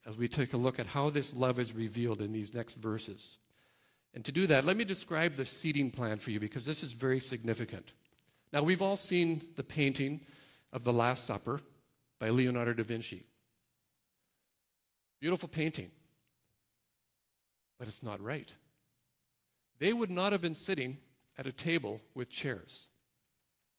as 0.06 0.16
we 0.16 0.28
take 0.28 0.52
a 0.52 0.58
look 0.58 0.78
at 0.78 0.86
how 0.86 1.08
this 1.08 1.34
love 1.34 1.58
is 1.58 1.74
revealed 1.74 2.20
in 2.20 2.32
these 2.32 2.52
next 2.52 2.74
verses. 2.74 3.38
And 4.12 4.24
to 4.26 4.32
do 4.32 4.46
that, 4.48 4.64
let 4.64 4.76
me 4.76 4.84
describe 4.84 5.36
the 5.36 5.46
seating 5.46 5.90
plan 5.90 6.18
for 6.18 6.30
you 6.30 6.38
because 6.38 6.66
this 6.66 6.82
is 6.82 6.92
very 6.92 7.20
significant. 7.20 7.92
Now, 8.52 8.62
we've 8.62 8.82
all 8.82 8.96
seen 8.96 9.42
the 9.56 9.64
painting 9.64 10.20
of 10.72 10.84
The 10.84 10.92
Last 10.92 11.24
Supper 11.24 11.60
by 12.20 12.28
Leonardo 12.28 12.74
da 12.74 12.84
Vinci. 12.84 13.24
Beautiful 15.20 15.48
painting, 15.48 15.90
but 17.78 17.88
it's 17.88 18.02
not 18.02 18.20
right. 18.20 18.54
They 19.78 19.92
would 19.92 20.10
not 20.10 20.32
have 20.32 20.42
been 20.42 20.54
sitting 20.54 20.98
at 21.38 21.46
a 21.46 21.52
table 21.52 22.00
with 22.14 22.28
chairs. 22.28 22.88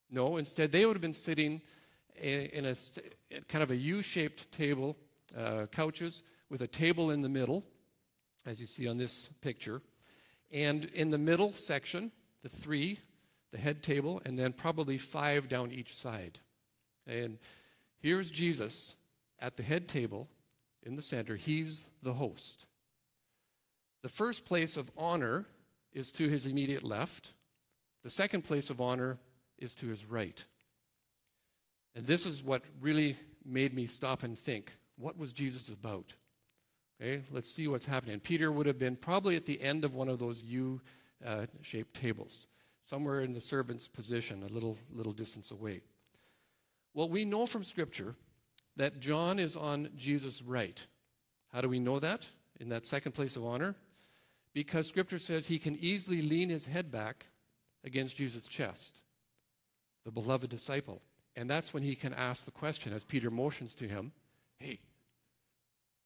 No, 0.10 0.38
instead, 0.38 0.72
they 0.72 0.86
would 0.86 0.96
have 0.96 1.02
been 1.02 1.14
sitting 1.14 1.62
in 2.22 2.66
a 2.66 2.76
kind 3.48 3.64
of 3.64 3.72
a 3.72 3.76
U-shaped 3.76 4.52
table, 4.52 4.96
uh, 5.36 5.66
couches 5.72 6.24
with 6.50 6.62
a 6.62 6.68
table 6.68 7.12
in 7.12 7.22
the 7.22 7.30
middle, 7.30 7.64
as 8.46 8.60
you 8.60 8.66
see 8.66 8.88
on 8.88 8.98
this 8.98 9.30
picture. 9.42 9.82
And 10.52 10.86
in 10.86 11.10
the 11.10 11.18
middle 11.18 11.52
section, 11.52 12.12
the 12.44 12.50
three, 12.50 13.00
the 13.52 13.58
head 13.58 13.84
table, 13.84 14.22
and 14.26 14.38
then 14.38 14.54
probably 14.54 14.98
five 14.98 15.50
down 15.50 15.72
each 15.72 15.96
side. 15.96 16.40
And 17.08 17.38
here's 18.00 18.30
Jesus 18.32 18.96
at 19.40 19.58
the 19.58 19.64
head 19.64 19.88
table 19.88 20.28
in 20.84 20.96
the 20.96 21.02
center. 21.02 21.36
He's 21.36 21.88
the 22.04 22.14
host. 22.14 22.66
The 24.04 24.10
first 24.10 24.46
place 24.46 24.78
of 24.78 24.92
honor 24.98 25.46
is 25.92 26.12
to 26.14 26.28
his 26.28 26.46
immediate 26.46 26.84
left. 26.84 27.34
The 28.04 28.10
second 28.10 28.44
place 28.44 28.70
of 28.70 28.80
honor 28.80 29.18
is 29.58 29.74
to 29.76 29.88
his 29.88 30.06
right. 30.06 30.46
And 31.96 32.06
this 32.06 32.26
is 32.26 32.44
what 32.44 32.64
really 32.82 33.16
made 33.46 33.74
me 33.74 33.88
stop 33.88 34.24
and 34.24 34.38
think 34.38 34.72
what 34.98 35.18
was 35.18 35.34
Jesus 35.34 35.70
about? 35.70 36.14
Okay, 37.02 37.24
let's 37.32 37.52
see 37.52 37.68
what's 37.68 37.86
happening. 37.86 38.20
Peter 38.20 38.52
would 38.52 38.66
have 38.66 38.80
been 38.80 38.96
probably 38.96 39.36
at 39.36 39.46
the 39.46 39.62
end 39.62 39.84
of 39.84 39.94
one 39.94 40.08
of 40.08 40.20
those 40.20 40.42
U 40.44 40.82
uh, 41.26 41.46
shaped 41.62 41.94
tables. 41.94 42.48
somewhere 42.86 43.22
in 43.22 43.34
the 43.34 43.42
servant's 43.42 43.88
position, 43.88 44.44
a 44.44 44.54
little, 44.54 44.78
little 44.94 45.12
distance 45.12 45.52
away. 45.52 45.82
Well, 46.94 47.10
we 47.10 47.26
know 47.26 47.46
from 47.46 47.64
Scripture 47.64 48.16
that 48.78 49.00
John 49.00 49.40
is 49.40 49.56
on 49.56 49.90
Jesus' 49.98 50.42
right. 50.42 50.86
How 51.52 51.62
do 51.62 51.68
we 51.68 51.80
know 51.80 52.00
that? 52.00 52.30
In 52.60 52.70
that 52.70 52.86
second 52.86 53.14
place 53.14 53.36
of 53.36 53.44
honor? 53.44 53.76
Because 54.54 54.88
Scripture 54.88 55.20
says 55.20 55.48
he 55.48 55.60
can 55.60 55.76
easily 55.78 56.22
lean 56.22 56.50
his 56.50 56.66
head 56.68 56.92
back 56.92 57.26
against 57.84 58.16
Jesus' 58.16 58.48
chest, 58.48 59.00
the 60.06 60.12
beloved 60.12 60.50
disciple. 60.50 61.02
And 61.36 61.50
that's 61.50 61.74
when 61.74 61.84
he 61.84 61.96
can 61.96 62.14
ask 62.14 62.46
the 62.46 62.52
question, 62.52 62.94
as 62.94 63.04
Peter 63.04 63.30
motions 63.30 63.76
to 63.76 63.88
him 63.88 64.12
Hey, 64.60 64.80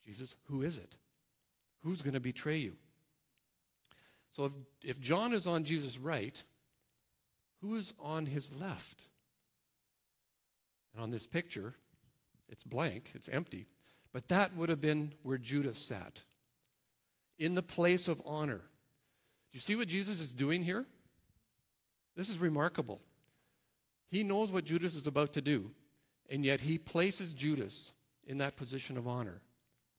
Jesus, 0.05 0.36
who 0.45 0.63
is 0.63 0.77
it? 0.77 0.95
Who's 1.83 2.01
going 2.01 2.15
to 2.15 2.19
betray 2.19 2.57
you? 2.57 2.74
So 4.31 4.45
if, 4.45 4.51
if 4.83 5.00
John 5.00 5.33
is 5.33 5.48
on 5.48 5.63
Jesus' 5.63 5.98
right, 5.98 6.41
who 7.62 7.75
is 7.75 7.93
on 8.00 8.25
his 8.25 8.51
left? 8.53 9.07
And 10.93 11.03
on 11.03 11.12
this 11.12 11.27
picture, 11.27 11.75
it's 12.48 12.63
blank, 12.63 13.12
it's 13.13 13.29
empty. 13.29 13.67
But 14.12 14.27
that 14.29 14.55
would 14.55 14.69
have 14.69 14.81
been 14.81 15.13
where 15.24 15.38
Judas 15.38 15.77
sat, 15.77 16.24
in 17.38 17.55
the 17.55 17.62
place 17.62 18.07
of 18.07 18.21
honor. 18.25 18.62
Do 19.51 19.55
you 19.55 19.59
see 19.59 19.75
what 19.75 19.88
Jesus 19.88 20.19
is 20.19 20.33
doing 20.33 20.63
here? 20.63 20.86
This 22.15 22.29
is 22.29 22.38
remarkable. 22.38 23.00
He 24.10 24.24
knows 24.24 24.51
what 24.51 24.66
Judas 24.66 24.96
is 24.96 25.08
about 25.08 25.34
to 25.34 25.42
do, 25.42 25.72
and 26.30 26.44
yet 26.44 26.62
he 26.62 26.78
places 26.78 27.34
Judas 27.34 27.94
in 28.25 28.39
that 28.39 28.56
position 28.56 28.98
of 28.98 29.08
honor. 29.08 29.42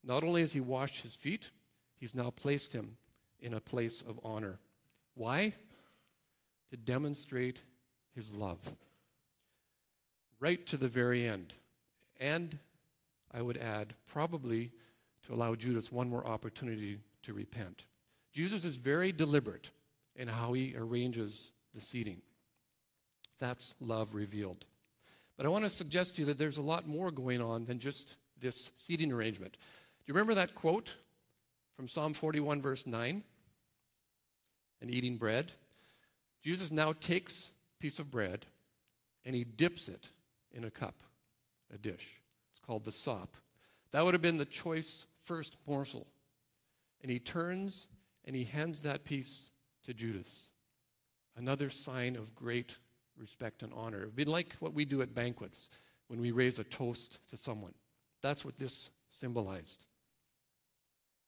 Not 0.02 0.24
only 0.24 0.40
has 0.40 0.52
he 0.52 0.60
washed 0.60 1.02
his 1.02 1.14
feet, 1.14 1.50
he's 1.96 2.14
now 2.14 2.30
placed 2.30 2.72
him 2.72 2.96
in 3.40 3.54
a 3.54 3.60
place 3.60 4.02
of 4.02 4.18
honor. 4.24 4.58
Why? 5.14 5.54
To 6.70 6.76
demonstrate 6.76 7.60
his 8.14 8.32
love. 8.32 8.58
Right 10.40 10.64
to 10.66 10.76
the 10.76 10.88
very 10.88 11.26
end. 11.26 11.54
And 12.18 12.58
I 13.32 13.42
would 13.42 13.56
add, 13.56 13.94
probably 14.06 14.72
to 15.26 15.34
allow 15.34 15.54
Judas 15.54 15.92
one 15.92 16.08
more 16.08 16.26
opportunity 16.26 16.98
to 17.22 17.32
repent. 17.32 17.84
Jesus 18.32 18.64
is 18.64 18.76
very 18.76 19.12
deliberate 19.12 19.70
in 20.16 20.28
how 20.28 20.52
he 20.52 20.74
arranges 20.76 21.52
the 21.74 21.80
seating. 21.80 22.22
That's 23.40 23.74
love 23.80 24.14
revealed. 24.14 24.66
But 25.36 25.46
I 25.46 25.48
want 25.48 25.64
to 25.64 25.70
suggest 25.70 26.14
to 26.14 26.22
you 26.22 26.26
that 26.26 26.38
there's 26.38 26.58
a 26.58 26.62
lot 26.62 26.86
more 26.86 27.10
going 27.10 27.40
on 27.40 27.64
than 27.64 27.78
just 27.78 28.16
this 28.40 28.70
seating 28.76 29.10
arrangement. 29.10 29.54
Do 29.54 30.04
you 30.06 30.14
remember 30.14 30.34
that 30.34 30.54
quote 30.54 30.94
from 31.74 31.88
Psalm 31.88 32.12
41, 32.12 32.60
verse 32.60 32.86
9? 32.86 33.22
And 34.82 34.90
eating 34.90 35.16
bread. 35.16 35.52
Jesus 36.42 36.70
now 36.70 36.92
takes 36.92 37.50
a 37.78 37.82
piece 37.82 37.98
of 37.98 38.10
bread 38.10 38.46
and 39.24 39.34
he 39.34 39.44
dips 39.44 39.88
it 39.88 40.08
in 40.52 40.64
a 40.64 40.70
cup, 40.70 41.02
a 41.72 41.78
dish. 41.78 42.20
It's 42.50 42.60
called 42.64 42.84
the 42.84 42.92
sop. 42.92 43.36
That 43.92 44.04
would 44.04 44.14
have 44.14 44.22
been 44.22 44.38
the 44.38 44.44
choice 44.44 45.06
first 45.24 45.56
morsel. 45.66 46.06
And 47.02 47.10
he 47.10 47.18
turns 47.18 47.88
and 48.24 48.36
he 48.36 48.44
hands 48.44 48.80
that 48.80 49.04
piece 49.04 49.50
to 49.84 49.94
Judas. 49.94 50.50
Another 51.36 51.70
sign 51.70 52.16
of 52.16 52.34
great 52.34 52.76
respect 53.20 53.62
and 53.62 53.72
honor. 53.74 54.02
It 54.02 54.06
would 54.06 54.16
be 54.16 54.24
like 54.24 54.54
what 54.60 54.74
we 54.74 54.84
do 54.84 55.02
at 55.02 55.14
banquets 55.14 55.68
when 56.08 56.20
we 56.20 56.30
raise 56.30 56.58
a 56.58 56.64
toast 56.64 57.20
to 57.28 57.36
someone. 57.36 57.74
That's 58.22 58.44
what 58.44 58.58
this 58.58 58.90
symbolized. 59.08 59.84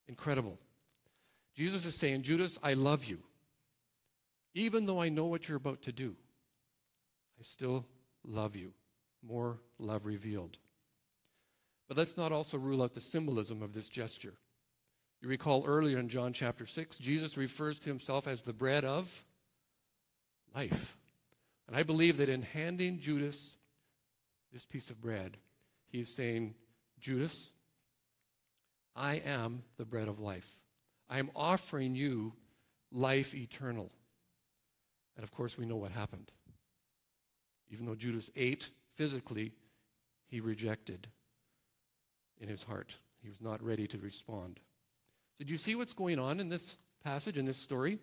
Incredible. 0.08 0.58
Jesus 1.54 1.86
is 1.86 1.94
saying, 1.94 2.22
Judas, 2.22 2.58
I 2.62 2.74
love 2.74 3.04
you. 3.04 3.18
Even 4.54 4.86
though 4.86 5.00
I 5.00 5.08
know 5.08 5.26
what 5.26 5.48
you're 5.48 5.56
about 5.56 5.82
to 5.82 5.92
do, 5.92 6.16
I 7.38 7.44
still 7.44 7.86
love 8.24 8.56
you. 8.56 8.72
More 9.26 9.58
love 9.78 10.04
revealed. 10.06 10.56
But 11.88 11.96
let's 11.96 12.16
not 12.16 12.32
also 12.32 12.58
rule 12.58 12.82
out 12.82 12.94
the 12.94 13.00
symbolism 13.00 13.62
of 13.62 13.72
this 13.72 13.88
gesture. 13.88 14.34
You 15.20 15.28
recall 15.28 15.64
earlier 15.66 15.98
in 15.98 16.08
John 16.08 16.32
chapter 16.32 16.66
6, 16.66 16.98
Jesus 16.98 17.36
refers 17.36 17.78
to 17.80 17.88
himself 17.88 18.26
as 18.26 18.42
the 18.42 18.52
bread 18.52 18.84
of 18.84 19.24
life. 20.54 20.96
And 21.72 21.78
I 21.80 21.84
believe 21.84 22.18
that 22.18 22.28
in 22.28 22.42
handing 22.42 23.00
Judas 23.00 23.56
this 24.52 24.66
piece 24.66 24.90
of 24.90 25.00
bread, 25.00 25.38
he 25.88 26.00
is 26.00 26.14
saying, 26.14 26.54
Judas, 27.00 27.50
I 28.94 29.22
am 29.24 29.62
the 29.78 29.86
bread 29.86 30.06
of 30.06 30.20
life. 30.20 30.60
I 31.08 31.18
am 31.18 31.30
offering 31.34 31.94
you 31.94 32.34
life 32.90 33.34
eternal. 33.34 33.90
And 35.16 35.24
of 35.24 35.32
course, 35.32 35.56
we 35.56 35.64
know 35.64 35.76
what 35.76 35.92
happened. 35.92 36.30
Even 37.70 37.86
though 37.86 37.94
Judas 37.94 38.28
ate 38.36 38.68
physically, 38.96 39.52
he 40.26 40.40
rejected 40.40 41.08
in 42.38 42.48
his 42.48 42.64
heart. 42.64 42.96
He 43.22 43.30
was 43.30 43.40
not 43.40 43.62
ready 43.62 43.86
to 43.86 43.96
respond. 43.96 44.60
Did 45.38 45.48
you 45.48 45.56
see 45.56 45.74
what's 45.74 45.94
going 45.94 46.18
on 46.18 46.38
in 46.38 46.50
this 46.50 46.76
passage, 47.02 47.38
in 47.38 47.46
this 47.46 47.56
story? 47.56 47.98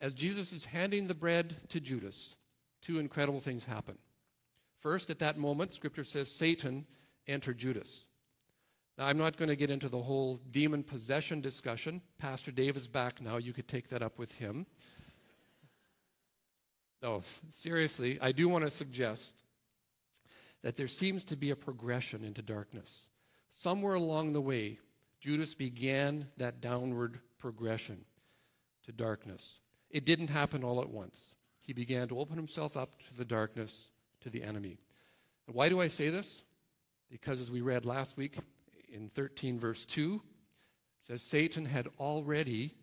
As 0.00 0.14
Jesus 0.14 0.52
is 0.52 0.64
handing 0.64 1.06
the 1.06 1.14
bread 1.14 1.54
to 1.68 1.78
Judas, 1.78 2.34
two 2.82 2.98
incredible 2.98 3.40
things 3.40 3.64
happen. 3.64 3.96
First, 4.80 5.10
at 5.10 5.20
that 5.20 5.38
moment, 5.38 5.72
Scripture 5.72 6.04
says 6.04 6.30
Satan 6.30 6.86
entered 7.26 7.58
Judas. 7.58 8.06
Now, 8.98 9.06
I'm 9.06 9.16
not 9.16 9.36
going 9.36 9.48
to 9.48 9.56
get 9.56 9.70
into 9.70 9.88
the 9.88 10.02
whole 10.02 10.40
demon 10.50 10.82
possession 10.82 11.40
discussion. 11.40 12.02
Pastor 12.18 12.50
Dave 12.50 12.76
is 12.76 12.88
back 12.88 13.20
now. 13.20 13.38
You 13.38 13.52
could 13.52 13.68
take 13.68 13.88
that 13.88 14.02
up 14.02 14.18
with 14.18 14.32
him. 14.32 14.66
No, 17.02 17.22
seriously, 17.50 18.18
I 18.20 18.32
do 18.32 18.48
want 18.48 18.64
to 18.64 18.70
suggest 18.70 19.42
that 20.62 20.76
there 20.76 20.88
seems 20.88 21.24
to 21.24 21.36
be 21.36 21.50
a 21.50 21.56
progression 21.56 22.24
into 22.24 22.42
darkness. 22.42 23.08
Somewhere 23.50 23.94
along 23.94 24.32
the 24.32 24.40
way, 24.40 24.78
Judas 25.20 25.54
began 25.54 26.28
that 26.36 26.60
downward 26.60 27.20
progression 27.38 28.04
to 28.84 28.92
darkness. 28.92 29.60
It 29.90 30.04
didn't 30.04 30.30
happen 30.30 30.64
all 30.64 30.80
at 30.80 30.90
once. 30.90 31.34
He 31.62 31.72
began 31.72 32.08
to 32.08 32.18
open 32.18 32.36
himself 32.36 32.76
up 32.76 33.02
to 33.08 33.16
the 33.16 33.24
darkness, 33.24 33.90
to 34.20 34.30
the 34.30 34.42
enemy. 34.42 34.78
And 35.46 35.56
why 35.56 35.68
do 35.68 35.80
I 35.80 35.88
say 35.88 36.10
this? 36.10 36.42
Because 37.10 37.40
as 37.40 37.50
we 37.50 37.60
read 37.60 37.84
last 37.84 38.16
week 38.16 38.38
in 38.92 39.08
13, 39.08 39.58
verse 39.58 39.86
2, 39.86 40.14
it 40.14 41.06
says 41.06 41.22
Satan 41.22 41.64
had 41.64 41.88
already 41.98 42.74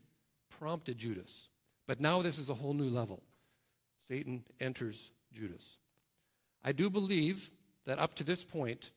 prompted 0.59 0.98
Judas. 0.98 1.50
But 1.88 2.00
now 2.00 2.21
this 2.21 2.38
is 2.38 2.50
a 2.50 2.53
whole 2.53 2.74
new 2.74 2.89
level. 2.89 3.21
Satan 4.07 4.43
enters 4.59 5.12
Judas. 5.31 5.77
I 6.63 6.71
do 6.71 6.89
believe 6.89 7.51
that 7.86 8.00
up 8.00 8.15
to 8.15 8.24
this 8.24 8.43
point, 8.43 8.91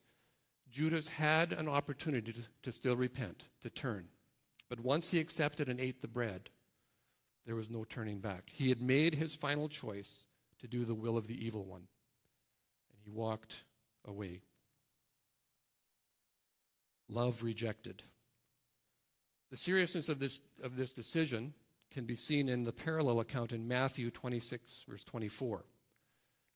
Judas 0.71 1.09
had 1.09 1.53
an 1.53 1.69
opportunity 1.69 2.33
to, 2.33 2.41
to, 2.63 2.73
still 2.73 2.97
repent, 2.97 3.49
to 3.63 3.71
turn. 3.71 4.09
But 4.69 4.81
once 4.81 5.11
he 5.11 5.21
accepted 5.21 5.69
and 5.69 5.79
ate 5.79 6.01
the 6.01 6.09
bread, 6.09 6.49
there 7.47 7.55
was 7.55 7.71
no 7.71 7.85
turning 7.85 8.19
back. 8.19 8.51
He 8.53 8.69
had 8.69 8.81
made 8.81 9.15
his 9.15 9.35
final 9.35 9.69
choice 9.69 10.27
to 10.61 10.69
do 10.69 10.85
the 10.85 10.95
will 10.95 11.17
of 11.17 11.27
the 11.27 11.45
evil 11.45 11.65
one, 11.65 11.87
and 12.91 13.01
he 13.05 13.11
walked 13.11 13.65
away. 14.05 14.43
Love 17.09 17.43
rejected. 17.43 18.03
The 19.51 19.57
seriousness 19.57 20.09
of 20.09 20.19
this, 20.19 20.41
of 20.63 20.77
this 20.77 20.93
decision 20.93 21.53
can 21.91 22.07
be 22.07 22.17
seen 22.17 22.49
in 22.49 22.65
the 22.65 22.73
parallel 22.73 23.21
account 23.21 23.53
in 23.53 23.69
Matthew 23.69 24.11
26, 24.11 24.87
verse 24.89 25.05
24. 25.05 25.65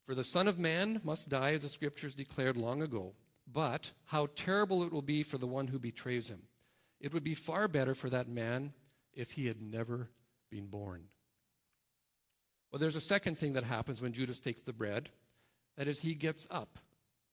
For 0.06 0.14
the 0.14 0.24
Son 0.24 0.48
of 0.48 0.58
Man 0.58 1.00
must 1.04 1.28
die, 1.28 1.52
as 1.52 1.62
the 1.62 1.68
Scriptures 1.68 2.14
declared 2.14 2.56
long 2.56 2.80
ago, 2.80 3.12
but 3.52 3.92
how 4.06 4.28
terrible 4.34 4.82
it 4.82 4.92
will 4.92 5.02
be 5.02 5.22
for 5.22 5.36
the 5.36 5.46
one 5.46 5.66
who 5.66 5.78
betrays 5.78 6.28
him. 6.28 6.42
It 7.00 7.12
would 7.12 7.24
be 7.24 7.34
far 7.34 7.68
better 7.68 7.94
for 7.94 8.08
that 8.10 8.28
man 8.28 8.72
if 9.12 9.32
he 9.32 9.46
had 9.46 9.60
never 9.60 10.08
been 10.50 10.66
born. 10.66 11.04
Well, 12.70 12.80
there's 12.80 12.96
a 12.96 13.00
second 13.00 13.38
thing 13.38 13.54
that 13.54 13.64
happens 13.64 14.02
when 14.02 14.12
Judas 14.12 14.40
takes 14.40 14.62
the 14.62 14.72
bread 14.72 15.10
that 15.76 15.88
is, 15.88 16.00
he 16.00 16.14
gets 16.14 16.46
up 16.50 16.78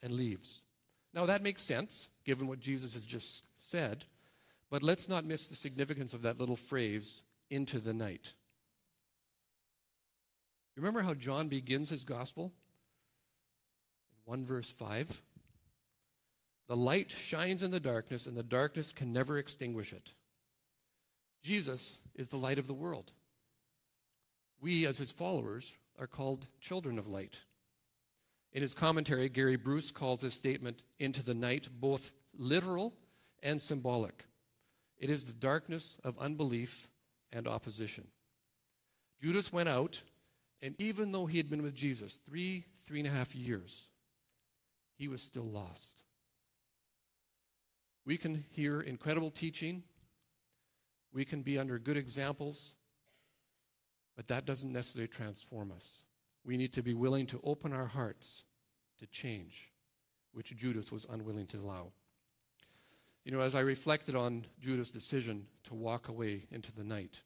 and 0.01 0.13
leaves. 0.13 0.61
Now, 1.13 1.25
that 1.25 1.43
makes 1.43 1.61
sense, 1.61 2.09
given 2.25 2.47
what 2.47 2.59
Jesus 2.59 2.93
has 2.93 3.05
just 3.05 3.43
said, 3.57 4.05
but 4.69 4.83
let's 4.83 5.07
not 5.07 5.25
miss 5.25 5.47
the 5.47 5.55
significance 5.55 6.13
of 6.13 6.23
that 6.23 6.39
little 6.39 6.55
phrase, 6.55 7.23
into 7.49 7.79
the 7.79 7.93
night. 7.93 8.33
Remember 10.75 11.03
how 11.03 11.13
John 11.13 11.49
begins 11.49 11.89
his 11.89 12.03
gospel? 12.03 12.51
In 14.11 14.31
1 14.31 14.45
verse 14.45 14.71
5. 14.71 15.21
The 16.67 16.75
light 16.75 17.11
shines 17.11 17.61
in 17.61 17.71
the 17.71 17.79
darkness, 17.79 18.25
and 18.25 18.35
the 18.35 18.43
darkness 18.43 18.91
can 18.91 19.13
never 19.13 19.37
extinguish 19.37 19.93
it. 19.93 20.11
Jesus 21.43 21.99
is 22.15 22.29
the 22.29 22.37
light 22.37 22.57
of 22.57 22.67
the 22.67 22.73
world. 22.73 23.11
We, 24.61 24.85
as 24.85 24.97
his 24.97 25.11
followers, 25.11 25.77
are 25.99 26.07
called 26.07 26.47
children 26.61 26.97
of 26.97 27.07
light. 27.07 27.39
In 28.53 28.61
his 28.61 28.73
commentary, 28.73 29.29
Gary 29.29 29.57
Burge 29.57 29.93
calls 29.93 30.21
this 30.21 30.35
statement, 30.35 30.83
into 30.99 31.21
the 31.21 31.33
night, 31.33 31.67
both 31.79 32.11
literal 32.37 32.93
and 33.41 33.61
symbolic. 33.61 34.25
It 34.97 35.09
is 35.09 35.25
the 35.25 35.33
darkness 35.33 35.97
of 36.03 36.17
unbelief 36.17 36.87
and 37.31 37.47
opposition. 37.47 38.07
Judas 39.21 39.51
went 39.51 39.69
out 39.69 40.01
And 40.63 40.75
even 40.79 41.11
though 41.11 41.25
he 41.25 41.37
had 41.37 41.49
been 41.49 41.61
with 41.61 41.75
Jesus 41.75 42.21
three, 42.25 42.63
three 42.87 42.99
and 42.99 43.07
a 43.07 43.11
half 43.11 43.35
years, 43.35 43.89
he 44.95 45.09
was 45.09 45.21
still 45.21 45.43
lost. 45.43 46.03
We 48.05 48.15
can 48.17 48.45
hear 48.49 48.79
incredible 48.79 49.29
teaching, 49.29 49.83
we 51.13 51.25
can 51.25 51.41
be 51.41 51.57
under 51.57 51.77
good 51.77 51.97
examples, 51.97 52.73
but 54.15 54.27
that 54.27 54.45
doesn't 54.45 54.71
necessarily 54.71 55.07
transform 55.07 55.71
us. 55.71 56.03
We 56.43 56.57
need 56.57 56.73
to 56.73 56.83
be 56.83 56.93
willing 56.93 57.27
to 57.27 57.39
open 57.43 57.71
our 57.71 57.87
hearts 57.87 58.43
to 58.99 59.05
change, 59.07 59.71
which 60.33 60.55
Judas 60.55 60.91
was 60.91 61.05
unwilling 61.09 61.47
to 61.47 61.57
allow. 61.57 61.91
You 63.23 63.31
know, 63.31 63.41
as 63.41 63.55
I 63.55 63.61
reflected 63.61 64.15
on 64.15 64.45
Judas' 64.59 64.91
decision 64.91 65.45
to 65.65 65.73
walk 65.73 66.09
away 66.09 66.45
into 66.51 66.73
the 66.73 66.83
night, 66.83 67.21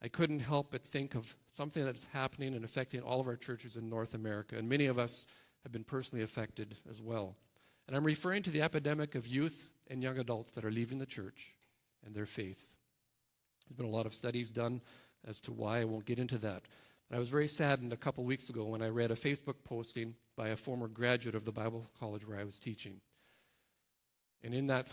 I 0.00 0.08
couldn't 0.08 0.40
help 0.40 0.70
but 0.70 0.82
think 0.82 1.14
of 1.14 1.34
something 1.52 1.84
that's 1.84 2.06
happening 2.12 2.54
and 2.54 2.64
affecting 2.64 3.00
all 3.02 3.20
of 3.20 3.26
our 3.26 3.36
churches 3.36 3.76
in 3.76 3.90
North 3.90 4.14
America, 4.14 4.56
and 4.56 4.68
many 4.68 4.86
of 4.86 4.98
us 4.98 5.26
have 5.64 5.72
been 5.72 5.84
personally 5.84 6.24
affected 6.24 6.76
as 6.88 7.02
well. 7.02 7.36
And 7.86 7.96
I'm 7.96 8.04
referring 8.04 8.42
to 8.44 8.50
the 8.50 8.62
epidemic 8.62 9.14
of 9.14 9.26
youth 9.26 9.70
and 9.88 10.02
young 10.02 10.18
adults 10.18 10.50
that 10.52 10.64
are 10.64 10.70
leaving 10.70 10.98
the 10.98 11.06
church 11.06 11.54
and 12.06 12.14
their 12.14 12.26
faith. 12.26 12.66
There's 13.68 13.76
been 13.76 13.86
a 13.86 13.96
lot 13.96 14.06
of 14.06 14.14
studies 14.14 14.50
done 14.50 14.80
as 15.26 15.40
to 15.40 15.52
why. 15.52 15.80
I 15.80 15.84
won't 15.84 16.06
get 16.06 16.18
into 16.18 16.38
that. 16.38 16.62
I 17.10 17.18
was 17.18 17.30
very 17.30 17.48
saddened 17.48 17.92
a 17.92 17.96
couple 17.96 18.24
weeks 18.24 18.50
ago 18.50 18.64
when 18.64 18.82
I 18.82 18.88
read 18.88 19.10
a 19.10 19.14
Facebook 19.14 19.64
posting 19.64 20.14
by 20.36 20.48
a 20.48 20.56
former 20.56 20.88
graduate 20.88 21.34
of 21.34 21.44
the 21.44 21.52
Bible 21.52 21.86
college 21.98 22.26
where 22.26 22.38
I 22.38 22.44
was 22.44 22.58
teaching. 22.58 23.00
And 24.42 24.54
in 24.54 24.66
that 24.66 24.88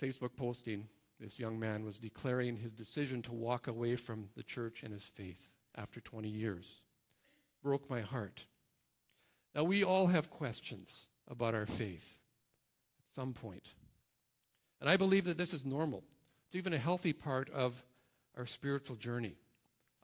Facebook 0.00 0.36
posting, 0.36 0.88
this 1.18 1.38
young 1.38 1.58
man 1.58 1.84
was 1.84 1.98
declaring 1.98 2.56
his 2.56 2.72
decision 2.72 3.22
to 3.22 3.32
walk 3.32 3.66
away 3.66 3.96
from 3.96 4.28
the 4.36 4.42
church 4.42 4.82
and 4.82 4.92
his 4.92 5.04
faith 5.04 5.48
after 5.74 6.00
20 6.00 6.28
years. 6.28 6.82
Broke 7.62 7.88
my 7.88 8.02
heart. 8.02 8.44
Now, 9.54 9.64
we 9.64 9.82
all 9.84 10.08
have 10.08 10.30
questions 10.30 11.06
about 11.28 11.54
our 11.54 11.66
faith 11.66 12.18
at 12.98 13.14
some 13.14 13.32
point. 13.32 13.68
And 14.80 14.90
I 14.90 14.96
believe 14.98 15.24
that 15.24 15.38
this 15.38 15.54
is 15.54 15.64
normal. 15.64 16.04
It's 16.46 16.56
even 16.56 16.74
a 16.74 16.78
healthy 16.78 17.12
part 17.14 17.48
of 17.50 17.82
our 18.36 18.46
spiritual 18.46 18.96
journey. 18.96 19.36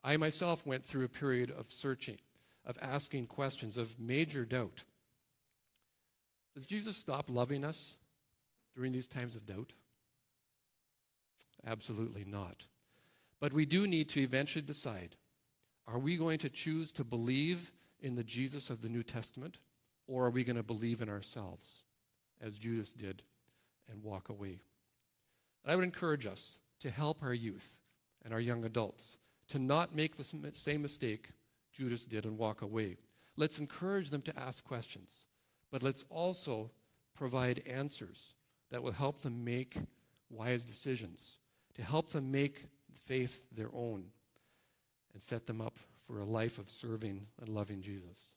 I 0.03 0.17
myself 0.17 0.65
went 0.65 0.85
through 0.85 1.05
a 1.05 1.09
period 1.09 1.51
of 1.51 1.71
searching, 1.71 2.17
of 2.65 2.77
asking 2.81 3.27
questions, 3.27 3.77
of 3.77 3.99
major 3.99 4.45
doubt. 4.45 4.83
Does 6.55 6.65
Jesus 6.65 6.97
stop 6.97 7.29
loving 7.29 7.63
us 7.63 7.97
during 8.75 8.91
these 8.91 9.07
times 9.07 9.35
of 9.35 9.45
doubt? 9.45 9.73
Absolutely 11.65 12.25
not. 12.25 12.65
But 13.39 13.53
we 13.53 13.65
do 13.65 13.87
need 13.87 14.09
to 14.09 14.21
eventually 14.21 14.63
decide 14.63 15.15
are 15.87 15.99
we 15.99 16.15
going 16.15 16.39
to 16.39 16.49
choose 16.49 16.91
to 16.93 17.03
believe 17.03 17.71
in 17.99 18.15
the 18.15 18.23
Jesus 18.23 18.69
of 18.69 18.81
the 18.81 18.89
New 18.89 19.03
Testament, 19.03 19.57
or 20.07 20.25
are 20.25 20.29
we 20.29 20.43
going 20.43 20.55
to 20.55 20.63
believe 20.63 21.01
in 21.01 21.09
ourselves, 21.09 21.83
as 22.39 22.57
Judas 22.57 22.93
did, 22.93 23.23
and 23.89 24.03
walk 24.03 24.29
away? 24.29 24.61
And 25.63 25.71
I 25.71 25.75
would 25.75 25.83
encourage 25.83 26.25
us 26.25 26.59
to 26.79 26.89
help 26.89 27.21
our 27.21 27.33
youth 27.33 27.75
and 28.23 28.33
our 28.33 28.39
young 28.39 28.65
adults 28.65 29.17
to 29.47 29.59
not 29.59 29.95
make 29.95 30.15
the 30.15 30.51
same 30.53 30.81
mistake 30.81 31.29
Judas 31.71 32.05
did 32.05 32.25
and 32.25 32.37
walk 32.37 32.61
away. 32.61 32.97
Let's 33.35 33.59
encourage 33.59 34.09
them 34.09 34.21
to 34.23 34.39
ask 34.39 34.63
questions, 34.63 35.25
but 35.71 35.83
let's 35.83 36.05
also 36.09 36.71
provide 37.15 37.63
answers 37.65 38.33
that 38.71 38.83
will 38.83 38.91
help 38.91 39.21
them 39.21 39.43
make 39.43 39.77
wise 40.29 40.63
decisions, 40.63 41.37
to 41.75 41.83
help 41.83 42.09
them 42.09 42.31
make 42.31 42.67
faith 43.05 43.43
their 43.51 43.69
own, 43.73 44.05
and 45.13 45.21
set 45.21 45.47
them 45.47 45.61
up 45.61 45.77
for 46.07 46.19
a 46.19 46.25
life 46.25 46.57
of 46.57 46.69
serving 46.69 47.27
and 47.39 47.49
loving 47.49 47.81
Jesus. 47.81 48.31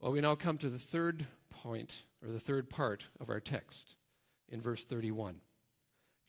Well, 0.00 0.12
we 0.12 0.20
now 0.20 0.34
come 0.34 0.56
to 0.58 0.70
the 0.70 0.78
third 0.78 1.26
point, 1.50 2.04
or 2.24 2.32
the 2.32 2.40
third 2.40 2.70
part 2.70 3.04
of 3.20 3.28
our 3.28 3.40
text 3.40 3.96
in 4.48 4.60
verse 4.60 4.84
31. 4.84 5.36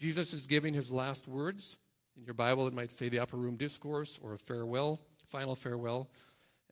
Jesus 0.01 0.33
is 0.33 0.47
giving 0.47 0.73
his 0.73 0.91
last 0.91 1.27
words. 1.27 1.77
In 2.17 2.25
your 2.25 2.33
Bible, 2.33 2.65
it 2.65 2.73
might 2.73 2.89
say 2.89 3.07
the 3.07 3.19
upper 3.19 3.37
room 3.37 3.55
discourse 3.55 4.17
or 4.19 4.33
a 4.33 4.37
farewell, 4.39 4.99
final 5.29 5.53
farewell. 5.53 6.09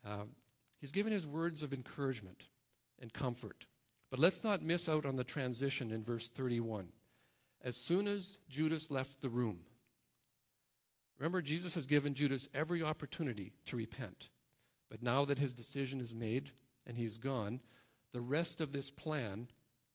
Uh, 0.03 0.23
he's 0.81 0.89
giving 0.89 1.13
his 1.13 1.27
words 1.27 1.61
of 1.61 1.71
encouragement 1.71 2.45
and 2.99 3.13
comfort. 3.13 3.67
But 4.09 4.19
let's 4.19 4.43
not 4.43 4.63
miss 4.63 4.89
out 4.89 5.05
on 5.05 5.15
the 5.15 5.23
transition 5.23 5.91
in 5.91 6.03
verse 6.03 6.27
31. 6.27 6.87
As 7.63 7.77
soon 7.77 8.07
as 8.07 8.39
Judas 8.49 8.89
left 8.89 9.21
the 9.21 9.29
room, 9.29 9.59
remember, 11.19 11.43
Jesus 11.43 11.75
has 11.75 11.85
given 11.85 12.15
Judas 12.15 12.49
every 12.51 12.81
opportunity 12.81 13.53
to 13.67 13.77
repent. 13.77 14.29
But 14.89 15.03
now 15.03 15.23
that 15.25 15.37
his 15.37 15.53
decision 15.53 16.01
is 16.01 16.15
made 16.15 16.49
and 16.87 16.97
he's 16.97 17.19
gone, 17.19 17.59
the 18.11 18.21
rest 18.21 18.59
of 18.59 18.71
this 18.71 18.89
plan 18.89 19.49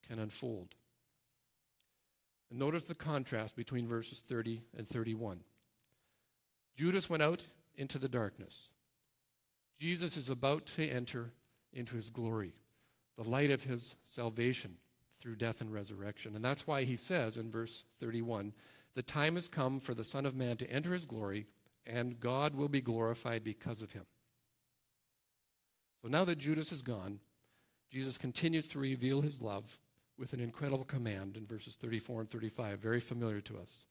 can 0.07 0.21
unfold. 0.21 0.77
And 2.51 2.59
notice 2.59 2.85
the 2.85 2.95
contrast 2.95 3.57
between 3.57 3.89
verses 3.89 4.23
30 4.27 4.63
and 4.77 4.89
31. 4.89 5.41
Judas 6.77 7.09
went 7.09 7.23
out 7.23 7.43
into 7.77 7.99
the 7.99 8.09
darkness. 8.09 8.69
Jesus 9.79 10.17
is 10.17 10.31
about 10.31 10.67
to 10.67 10.89
enter 10.89 11.33
into 11.73 11.97
his 11.97 12.11
glory, 12.11 12.55
the 13.17 13.29
light 13.29 13.51
of 13.51 13.65
his 13.65 13.97
salvation 14.05 14.77
through 15.21 15.37
death 15.37 15.61
and 15.61 15.73
resurrection. 15.73 16.37
And 16.37 16.45
that's 16.45 16.67
why 16.67 16.85
he 16.85 16.97
says 16.97 17.37
in 17.37 17.51
verse 17.51 17.85
31 18.01 18.53
The 18.95 19.03
time 19.03 19.37
has 19.37 19.49
come 19.49 19.81
for 19.81 19.95
the 19.95 20.05
Son 20.05 20.27
of 20.27 20.37
Man 20.37 20.57
to 20.59 20.71
enter 20.71 20.93
his 20.93 21.07
glory, 21.07 21.47
and 21.87 22.21
God 22.21 22.55
will 22.55 22.69
be 22.69 22.81
glorified 22.81 23.43
because 23.43 23.83
of 23.83 23.93
him. 23.93 24.05
So 26.03 26.09
now 26.09 26.25
that 26.25 26.39
Judas 26.39 26.71
is 26.71 26.83
gone, 26.83 27.21
Jesus 27.91 28.19
continues 28.19 28.69
to 28.69 28.79
reveal 28.79 29.23
his 29.23 29.41
love 29.41 29.79
with 30.19 30.33
an 30.33 30.41
incredible 30.41 30.85
command 30.85 31.37
in 31.37 31.47
verses 31.47 31.75
34 31.77 32.23
and 32.23 32.31
35, 32.31 32.79
very 32.79 33.01
familiar 33.01 33.41
to 33.43 33.59
us. 33.59 33.87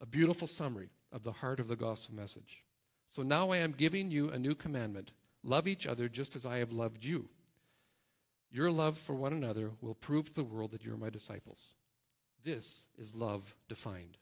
A 0.00 0.06
beautiful 0.06 0.48
summary 0.48 0.90
of 1.12 1.22
the 1.22 1.32
heart 1.32 1.60
of 1.60 1.68
the 1.68 1.76
gospel 1.76 2.14
message. 2.14 2.64
So 3.08 3.22
now 3.22 3.50
I 3.50 3.58
am 3.58 3.72
giving 3.72 4.10
you 4.10 4.30
a 4.30 4.38
new 4.38 4.54
commandment 4.54 5.12
love 5.44 5.66
each 5.66 5.86
other 5.86 6.08
just 6.08 6.36
as 6.36 6.46
I 6.46 6.58
have 6.58 6.72
loved 6.72 7.04
you. 7.04 7.28
Your 8.50 8.70
love 8.70 8.96
for 8.96 9.14
one 9.14 9.32
another 9.32 9.72
will 9.80 9.94
prove 9.94 10.28
to 10.28 10.34
the 10.34 10.44
world 10.44 10.70
that 10.70 10.84
you're 10.84 10.96
my 10.96 11.10
disciples. 11.10 11.74
This 12.44 12.86
is 12.98 13.14
love 13.14 13.54
defined. 13.68 14.18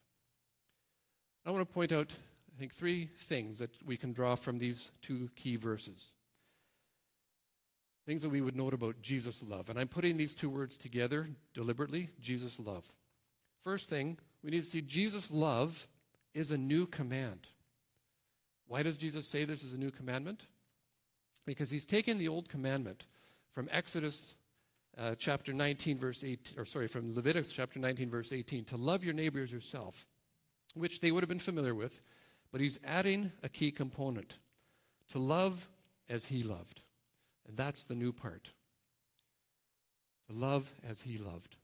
I 1.44 1.50
want 1.50 1.66
to 1.66 1.74
point 1.74 1.92
out, 1.92 2.12
I 2.54 2.58
think, 2.58 2.72
three 2.72 3.10
things 3.18 3.58
that 3.58 3.70
we 3.84 3.96
can 3.96 4.12
draw 4.12 4.34
from 4.34 4.58
these 4.58 4.90
two 5.02 5.30
key 5.36 5.56
verses 5.56 6.14
things 8.06 8.22
that 8.22 8.30
we 8.30 8.40
would 8.40 8.56
note 8.56 8.74
about 8.74 9.02
Jesus' 9.02 9.42
love. 9.42 9.68
And 9.68 9.78
I'm 9.78 9.88
putting 9.88 10.16
these 10.16 10.34
two 10.34 10.50
words 10.50 10.76
together 10.76 11.28
deliberately 11.54 12.10
Jesus' 12.20 12.58
love. 12.58 12.84
First 13.62 13.88
thing, 13.88 14.18
we 14.42 14.50
need 14.50 14.62
to 14.62 14.68
see 14.68 14.80
Jesus' 14.80 15.30
love 15.30 15.86
is 16.34 16.50
a 16.50 16.58
new 16.58 16.86
command. 16.86 17.48
Why 18.66 18.82
does 18.82 18.96
Jesus 18.96 19.26
say 19.26 19.44
this 19.44 19.62
is 19.62 19.74
a 19.74 19.78
new 19.78 19.90
commandment? 19.90 20.46
Because 21.44 21.70
he's 21.70 21.84
taken 21.84 22.18
the 22.18 22.28
old 22.28 22.48
commandment 22.48 23.04
from 23.52 23.68
Exodus 23.70 24.34
uh, 24.96 25.14
chapter 25.18 25.52
19, 25.52 25.98
verse 25.98 26.24
8, 26.24 26.54
or 26.56 26.64
sorry, 26.64 26.88
from 26.88 27.14
Leviticus 27.14 27.52
chapter 27.52 27.78
19, 27.78 28.10
verse 28.10 28.32
18, 28.32 28.64
to 28.64 28.76
love 28.76 29.04
your 29.04 29.14
neighbor 29.14 29.42
as 29.42 29.52
yourself, 29.52 30.06
which 30.74 31.00
they 31.00 31.10
would 31.10 31.22
have 31.22 31.28
been 31.28 31.38
familiar 31.38 31.74
with, 31.74 32.00
but 32.52 32.60
he's 32.60 32.78
adding 32.84 33.32
a 33.42 33.48
key 33.48 33.70
component 33.70 34.38
to 35.08 35.18
love 35.18 35.68
as 36.08 36.26
he 36.26 36.42
loved. 36.42 36.80
And 37.50 37.56
that's 37.56 37.82
the 37.82 37.96
new 37.96 38.12
part. 38.12 38.50
To 40.28 40.36
love 40.36 40.72
as 40.88 41.00
he 41.00 41.18
loved, 41.18 41.56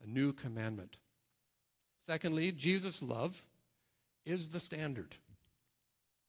a 0.00 0.06
new 0.06 0.32
commandment. 0.32 0.98
Secondly, 2.06 2.52
Jesus' 2.52 3.02
love 3.02 3.42
is 4.24 4.50
the 4.50 4.60
standard. 4.60 5.16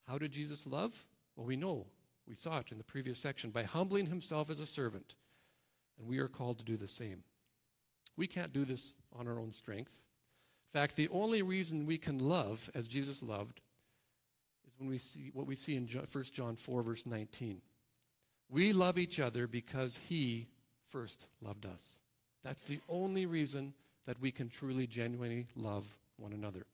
How 0.08 0.18
did 0.18 0.32
Jesus 0.32 0.66
love? 0.66 1.06
Well, 1.36 1.46
we 1.46 1.56
know. 1.56 1.86
We 2.28 2.34
saw 2.34 2.58
it 2.58 2.72
in 2.72 2.80
the 2.80 2.84
previous 2.84 3.20
section 3.20 3.52
by 3.52 3.62
humbling 3.62 4.08
himself 4.08 4.50
as 4.50 4.60
a 4.60 4.66
servant. 4.66 5.14
And 6.00 6.08
we 6.08 6.18
are 6.18 6.28
called 6.28 6.58
to 6.58 6.66
do 6.66 6.76
the 6.76 6.88
same. 6.88 7.22
We 8.18 8.26
can't 8.26 8.54
do 8.54 8.66
this 8.66 8.96
on 9.16 9.28
our 9.28 9.38
own 9.38 9.52
strength. 9.52 9.92
In 10.74 10.80
fact, 10.80 10.96
the 10.96 11.10
only 11.10 11.44
reason 11.44 11.86
we 11.86 12.00
can 12.00 12.18
love 12.18 12.72
as 12.74 12.88
Jesus 12.88 13.22
loved 13.22 13.62
is 14.66 14.74
when 14.80 14.90
we 14.90 14.98
see 14.98 15.30
what 15.32 15.46
we 15.46 15.56
see 15.56 15.76
in 15.76 15.86
1 15.86 16.24
John 16.34 16.56
4, 16.56 16.82
verse 16.82 17.06
19. 17.06 17.62
We 18.50 18.74
love 18.74 18.98
each 18.98 19.20
other 19.20 19.48
because 19.48 20.00
He 20.10 20.48
first 20.90 21.26
loved 21.42 21.66
us. 21.66 22.00
That's 22.44 22.64
the 22.64 22.80
only 22.88 23.26
reason 23.26 23.74
that 24.06 24.22
we 24.22 24.32
can 24.32 24.50
truly, 24.50 24.88
genuinely 24.88 25.48
love 25.56 25.86
one 26.18 26.32
another. 26.32 26.66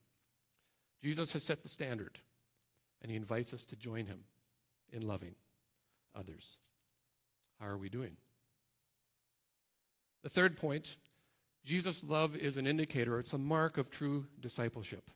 Jesus 1.02 1.34
has 1.34 1.44
set 1.44 1.64
the 1.64 1.70
standard, 1.70 2.20
and 3.02 3.10
He 3.10 3.18
invites 3.18 3.54
us 3.54 3.66
to 3.66 3.76
join 3.76 4.06
Him 4.06 4.26
in 4.92 5.08
loving 5.08 5.36
others. 6.16 6.58
How 7.60 7.68
are 7.68 7.78
we 7.78 7.90
doing? 7.90 8.18
The 10.24 10.30
third 10.30 10.58
point 10.58 10.98
Jesus' 11.64 12.04
love 12.04 12.36
is 12.36 12.58
an 12.58 12.66
indicator, 12.66 13.20
it's 13.20 13.34
a 13.34 13.38
mark 13.38 13.78
of 13.78 13.90
true 13.90 14.26
discipleship. 14.40 15.10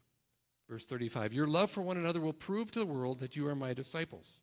Verse 0.69 0.85
35 0.85 1.33
Your 1.33 1.47
love 1.47 1.71
for 1.71 1.81
one 1.81 1.97
another 1.97 2.21
will 2.21 2.33
prove 2.33 2.71
to 2.71 2.79
the 2.79 2.85
world 2.85 3.19
that 3.19 3.35
you 3.35 3.47
are 3.47 3.55
my 3.55 3.73
disciples. 3.73 4.39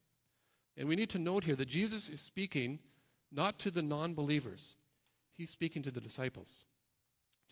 And 0.76 0.88
we 0.88 0.96
need 0.96 1.10
to 1.10 1.18
note 1.18 1.44
here 1.44 1.56
that 1.56 1.68
Jesus 1.68 2.08
is 2.08 2.20
speaking 2.20 2.78
not 3.30 3.58
to 3.60 3.70
the 3.70 3.82
non 3.82 4.14
believers, 4.14 4.76
he's 5.34 5.50
speaking 5.50 5.82
to 5.82 5.90
the 5.90 6.00
disciples, 6.00 6.64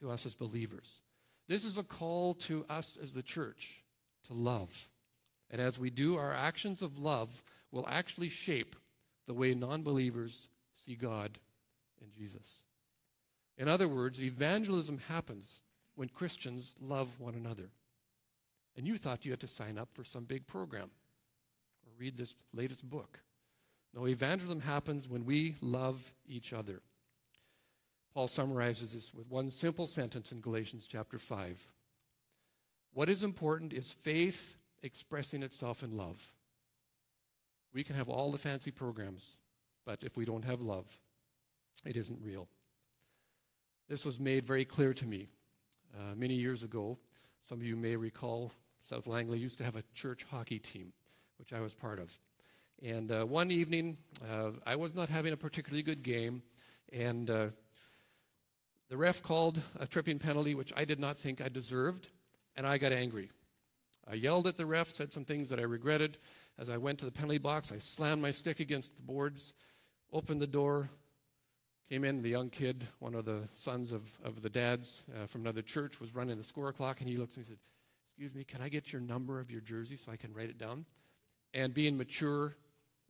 to 0.01 0.11
us 0.11 0.27
as 0.27 0.35
believers. 0.35 1.01
This 1.49 1.65
is 1.65 1.79
a 1.79 1.83
call 1.83 2.35
to 2.35 2.65
us 2.69 2.99
as 3.03 3.13
the 3.13 3.23
church 3.23 3.83
to 4.29 4.35
love. 4.35 4.89
And 5.51 5.61
as 5.61 5.79
we 5.79 5.91
do, 5.91 6.17
our 6.17 6.33
actions 6.33 6.81
of 6.81 6.99
love 6.99 7.43
will 7.73 7.87
actually 7.89 8.29
shape 8.29 8.77
the 9.27 9.35
way 9.35 9.55
non 9.55 9.83
believers 9.83 10.49
see 10.75 10.95
God 10.95 11.39
and 12.01 12.13
Jesus. 12.13 12.63
In 13.59 13.69
other 13.69 13.89
words, 13.89 14.23
evangelism 14.23 14.99
happens 15.09 15.61
when 15.95 16.09
Christians 16.09 16.77
love 16.81 17.09
one 17.21 17.35
another. 17.35 17.71
And 18.77 18.87
you 18.87 18.97
thought 18.97 19.25
you 19.25 19.33
had 19.33 19.41
to 19.41 19.49
sign 19.49 19.77
up 19.77 19.89
for 19.93 20.05
some 20.05 20.25
big 20.25 20.47
program 20.47 20.91
read 22.01 22.17
this 22.17 22.35
latest 22.55 22.89
book. 22.89 23.21
No, 23.95 24.09
evangelism 24.09 24.61
happens 24.61 25.09
when 25.09 25.27
we 25.27 25.57
love 25.61 26.13
each 26.27 26.53
other. 26.53 26.81
Paul 28.15 28.27
summarizes 28.27 28.95
this 28.95 29.13
with 29.15 29.29
one 29.29 29.51
simple 29.51 29.87
sentence 29.87 30.33
in 30.33 30.41
Galatians 30.41 30.89
chapter 30.91 31.19
5. 31.19 31.69
What 32.93 33.09
is 33.09 33.23
important 33.23 33.73
is 33.73 33.93
faith 33.93 34.57
expressing 34.83 35.43
itself 35.43 35.83
in 35.83 35.97
love. 35.97 36.33
We 37.73 37.85
can 37.85 37.95
have 37.95 38.09
all 38.09 38.33
the 38.33 38.39
fancy 38.39 38.71
programs, 38.71 39.39
but 39.85 40.03
if 40.03 40.17
we 40.17 40.25
don't 40.25 40.45
have 40.45 40.61
love, 40.61 40.87
it 41.85 41.97
isn't 41.97 42.19
real. 42.23 42.49
This 43.89 44.05
was 44.05 44.19
made 44.19 44.47
very 44.47 44.65
clear 44.65 44.95
to 44.95 45.07
me 45.07 45.29
uh, 45.97 46.15
many 46.17 46.35
years 46.35 46.63
ago. 46.63 46.99
Some 47.41 47.59
of 47.59 47.65
you 47.65 47.77
may 47.77 47.97
recall 47.97 48.53
South 48.81 49.07
Langley 49.07 49.39
used 49.39 49.59
to 49.59 49.65
have 49.65 49.77
a 49.77 49.85
church 49.95 50.25
hockey 50.31 50.59
team, 50.59 50.93
which 51.41 51.55
I 51.55 51.61
was 51.61 51.73
part 51.73 51.99
of. 51.99 52.17
And 52.83 53.11
uh, 53.11 53.25
one 53.25 53.51
evening, 53.51 53.97
uh, 54.31 54.51
I 54.67 54.77
was 54.77 54.95
not 54.95 55.09
having 55.09 55.33
a 55.33 55.37
particularly 55.39 55.83
good 55.83 56.03
game, 56.03 56.43
and 56.93 57.31
uh, 57.31 57.47
the 58.91 58.97
ref 58.99 59.23
called 59.23 59.61
a 59.79 59.87
tripping 59.87 60.19
penalty, 60.19 60.55
which 60.55 60.71
I 60.77 60.85
did 60.85 61.01
not 61.01 61.19
think 61.19 61.41
I 61.41 61.49
deserved, 61.49 62.09
and 62.57 62.67
I 62.67 62.77
got 62.77 62.93
angry. 62.93 63.31
I 64.09 64.15
yelled 64.15 64.47
at 64.47 64.59
the 64.59 64.67
ref, 64.67 64.95
said 64.95 65.15
some 65.15 65.25
things 65.25 65.49
that 65.49 65.59
I 65.59 65.63
regretted. 65.63 66.19
As 66.59 66.69
I 66.69 66.77
went 66.77 66.99
to 66.99 67.07
the 67.07 67.11
penalty 67.11 67.39
box, 67.39 67.73
I 67.73 67.79
slammed 67.79 68.21
my 68.21 68.31
stick 68.31 68.61
against 68.61 68.95
the 68.97 69.03
boards, 69.03 69.55
opened 70.13 70.43
the 70.43 70.47
door, 70.47 70.91
came 71.89 72.05
in. 72.05 72.21
The 72.21 72.29
young 72.29 72.51
kid, 72.51 72.87
one 72.99 73.15
of 73.15 73.25
the 73.25 73.49
sons 73.55 73.93
of, 73.93 74.03
of 74.25 74.43
the 74.43 74.51
dads 74.51 75.05
uh, 75.15 75.27
from 75.27 75.41
another 75.41 75.63
church, 75.63 76.01
was 76.01 76.15
running 76.15 76.37
the 76.37 76.45
score 76.45 76.71
clock, 76.73 77.01
and 77.01 77.09
he 77.09 77.17
looks 77.17 77.35
at 77.35 77.39
me 77.39 77.43
and 77.43 77.49
said, 77.49 77.59
Excuse 78.09 78.35
me, 78.35 78.45
can 78.45 78.61
I 78.61 78.69
get 78.69 78.93
your 78.93 79.01
number 79.01 79.41
of 79.41 79.51
your 79.51 79.63
jersey 79.63 79.97
so 79.97 80.13
I 80.13 80.17
can 80.17 80.35
write 80.35 80.51
it 80.51 80.59
down? 80.59 80.85
And 81.53 81.75
being 81.75 81.97
mature 81.97 82.57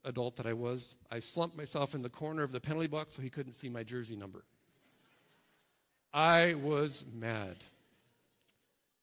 adult 0.05 0.37
that 0.37 0.46
I 0.46 0.53
was, 0.53 0.94
I 1.11 1.18
slumped 1.18 1.57
myself 1.57 1.94
in 1.94 2.03
the 2.03 2.09
corner 2.09 2.42
of 2.42 2.53
the 2.53 2.61
penalty 2.61 2.87
box 2.87 3.16
so 3.16 3.22
he 3.22 3.31
couldn't 3.31 3.53
see 3.53 3.68
my 3.68 3.83
jersey 3.83 4.16
number. 4.16 4.44
I 6.12 6.55
was 6.55 7.05
mad. 7.12 7.57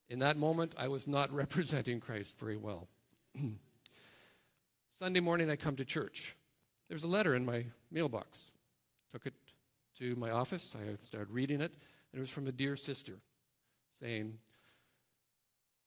In 0.10 0.20
that 0.20 0.38
moment, 0.38 0.74
I 0.78 0.88
was 0.88 1.08
not 1.08 1.32
representing 1.34 2.00
Christ 2.00 2.36
very 2.40 2.58
well. 2.58 2.88
Sunday 5.00 5.20
morning, 5.20 5.50
I 5.50 5.56
come 5.56 5.76
to 5.76 5.86
church. 5.86 6.36
There's 6.90 7.04
a 7.04 7.08
letter 7.08 7.36
in 7.36 7.46
my 7.46 7.66
mailbox. 7.92 8.52
Took 9.12 9.26
it 9.26 9.34
to 10.00 10.16
my 10.16 10.32
office. 10.32 10.76
I 10.76 10.96
started 11.06 11.32
reading 11.32 11.62
it, 11.62 11.72
and 12.12 12.18
it 12.18 12.20
was 12.20 12.30
from 12.30 12.48
a 12.48 12.52
dear 12.52 12.76
sister 12.76 13.14
saying, 14.02 14.38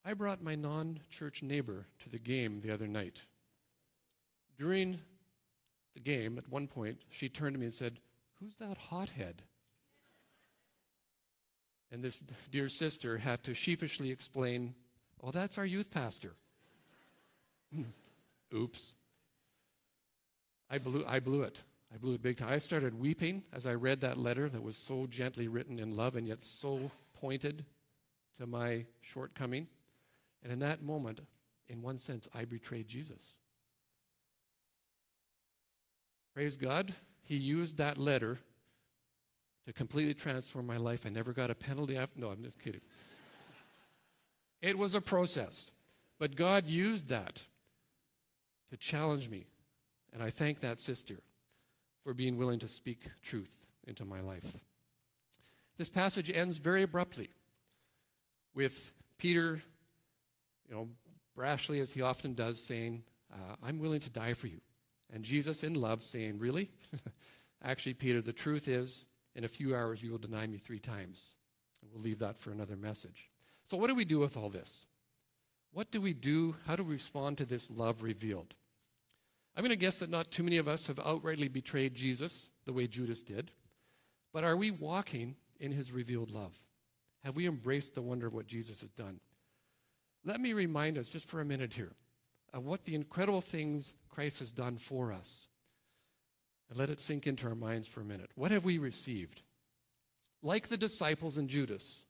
I 0.04 0.14
brought 0.14 0.42
my 0.42 0.54
non 0.54 1.00
church 1.10 1.42
neighbor 1.42 1.86
to 2.00 2.08
the 2.08 2.18
game 2.18 2.60
the 2.62 2.72
other 2.72 2.86
night. 2.86 3.22
During 4.60 5.00
the 5.94 6.00
game, 6.00 6.36
at 6.36 6.46
one 6.50 6.66
point, 6.66 6.98
she 7.08 7.30
turned 7.30 7.54
to 7.54 7.58
me 7.58 7.64
and 7.64 7.74
said, 7.74 7.98
Who's 8.38 8.56
that 8.58 8.76
hothead? 8.76 9.42
And 11.90 12.04
this 12.04 12.22
dear 12.52 12.68
sister 12.68 13.16
had 13.16 13.42
to 13.44 13.54
sheepishly 13.54 14.10
explain, 14.10 14.74
Oh, 15.22 15.30
that's 15.30 15.56
our 15.56 15.64
youth 15.64 15.90
pastor. 15.90 16.34
Oops. 18.54 18.92
I 20.70 20.76
blew, 20.76 21.06
I 21.08 21.20
blew 21.20 21.42
it. 21.42 21.62
I 21.92 21.96
blew 21.96 22.12
it 22.12 22.22
big 22.22 22.36
time. 22.36 22.50
I 22.50 22.58
started 22.58 23.00
weeping 23.00 23.42
as 23.54 23.64
I 23.64 23.72
read 23.72 24.02
that 24.02 24.18
letter 24.18 24.46
that 24.50 24.62
was 24.62 24.76
so 24.76 25.06
gently 25.06 25.48
written 25.48 25.78
in 25.78 25.96
love 25.96 26.16
and 26.16 26.28
yet 26.28 26.44
so 26.44 26.90
pointed 27.18 27.64
to 28.36 28.46
my 28.46 28.84
shortcoming. 29.00 29.68
And 30.42 30.52
in 30.52 30.58
that 30.58 30.82
moment, 30.82 31.20
in 31.70 31.80
one 31.80 31.96
sense, 31.96 32.28
I 32.34 32.44
betrayed 32.44 32.88
Jesus. 32.88 33.38
Praise 36.34 36.56
God, 36.56 36.94
He 37.22 37.36
used 37.36 37.78
that 37.78 37.98
letter 37.98 38.38
to 39.66 39.72
completely 39.72 40.14
transform 40.14 40.66
my 40.66 40.76
life. 40.76 41.06
I 41.06 41.10
never 41.10 41.32
got 41.32 41.50
a 41.50 41.54
penalty 41.54 41.96
after. 41.96 42.20
No, 42.20 42.28
I'm 42.28 42.42
just 42.42 42.58
kidding. 42.58 42.80
it 44.62 44.76
was 44.78 44.94
a 44.94 45.00
process. 45.00 45.70
But 46.18 46.36
God 46.36 46.66
used 46.66 47.08
that 47.08 47.42
to 48.70 48.76
challenge 48.76 49.28
me. 49.28 49.46
And 50.12 50.22
I 50.22 50.30
thank 50.30 50.60
that 50.60 50.80
sister 50.80 51.16
for 52.04 52.14
being 52.14 52.36
willing 52.36 52.58
to 52.60 52.68
speak 52.68 53.04
truth 53.22 53.54
into 53.86 54.04
my 54.04 54.20
life. 54.20 54.56
This 55.78 55.88
passage 55.88 56.30
ends 56.34 56.58
very 56.58 56.82
abruptly 56.82 57.30
with 58.54 58.92
Peter 59.18 59.62
you 60.68 60.74
know, 60.74 60.88
brashly 61.36 61.80
as 61.80 61.92
he 61.92 62.02
often 62.02 62.34
does, 62.34 62.62
saying, 62.62 63.02
uh, 63.32 63.56
I'm 63.62 63.78
willing 63.78 64.00
to 64.00 64.10
die 64.10 64.34
for 64.34 64.46
you. 64.46 64.60
And 65.12 65.24
Jesus, 65.24 65.62
in 65.62 65.74
love, 65.74 66.02
saying, 66.02 66.38
Really? 66.38 66.70
Actually, 67.62 67.94
Peter, 67.94 68.22
the 68.22 68.32
truth 68.32 68.68
is, 68.68 69.04
in 69.34 69.44
a 69.44 69.48
few 69.48 69.74
hours 69.74 70.02
you 70.02 70.10
will 70.10 70.18
deny 70.18 70.46
me 70.46 70.58
three 70.58 70.78
times. 70.78 71.34
We'll 71.92 72.02
leave 72.02 72.18
that 72.20 72.38
for 72.38 72.50
another 72.50 72.76
message. 72.76 73.30
So, 73.64 73.76
what 73.76 73.88
do 73.88 73.94
we 73.94 74.04
do 74.04 74.18
with 74.18 74.36
all 74.36 74.48
this? 74.48 74.86
What 75.72 75.90
do 75.90 76.00
we 76.00 76.12
do? 76.12 76.56
How 76.66 76.76
do 76.76 76.82
we 76.82 76.94
respond 76.94 77.38
to 77.38 77.44
this 77.44 77.70
love 77.70 78.02
revealed? 78.02 78.54
I'm 79.56 79.62
going 79.62 79.70
to 79.70 79.76
guess 79.76 79.98
that 79.98 80.10
not 80.10 80.30
too 80.30 80.42
many 80.42 80.56
of 80.56 80.68
us 80.68 80.86
have 80.86 80.96
outrightly 80.96 81.52
betrayed 81.52 81.94
Jesus 81.94 82.50
the 82.64 82.72
way 82.72 82.86
Judas 82.86 83.22
did. 83.22 83.50
But 84.32 84.44
are 84.44 84.56
we 84.56 84.70
walking 84.70 85.36
in 85.58 85.72
his 85.72 85.92
revealed 85.92 86.30
love? 86.30 86.58
Have 87.24 87.36
we 87.36 87.46
embraced 87.46 87.94
the 87.94 88.02
wonder 88.02 88.26
of 88.26 88.34
what 88.34 88.46
Jesus 88.46 88.80
has 88.80 88.90
done? 88.92 89.20
Let 90.24 90.40
me 90.40 90.52
remind 90.52 90.98
us 90.98 91.08
just 91.08 91.28
for 91.28 91.40
a 91.40 91.44
minute 91.44 91.72
here 91.72 91.92
of 92.52 92.64
what 92.64 92.84
the 92.84 92.94
incredible 92.94 93.40
things 93.40 93.94
Christ 94.10 94.40
has 94.40 94.50
done 94.50 94.76
for 94.76 95.12
us. 95.12 95.48
And 96.68 96.78
let 96.78 96.90
it 96.90 97.00
sink 97.00 97.26
into 97.26 97.48
our 97.48 97.54
minds 97.54 97.88
for 97.88 98.00
a 98.00 98.04
minute. 98.04 98.30
What 98.36 98.52
have 98.52 98.64
we 98.64 98.78
received? 98.78 99.42
Like 100.42 100.68
the 100.68 100.76
disciples 100.76 101.36
and 101.36 101.48
Judas, 101.48 102.04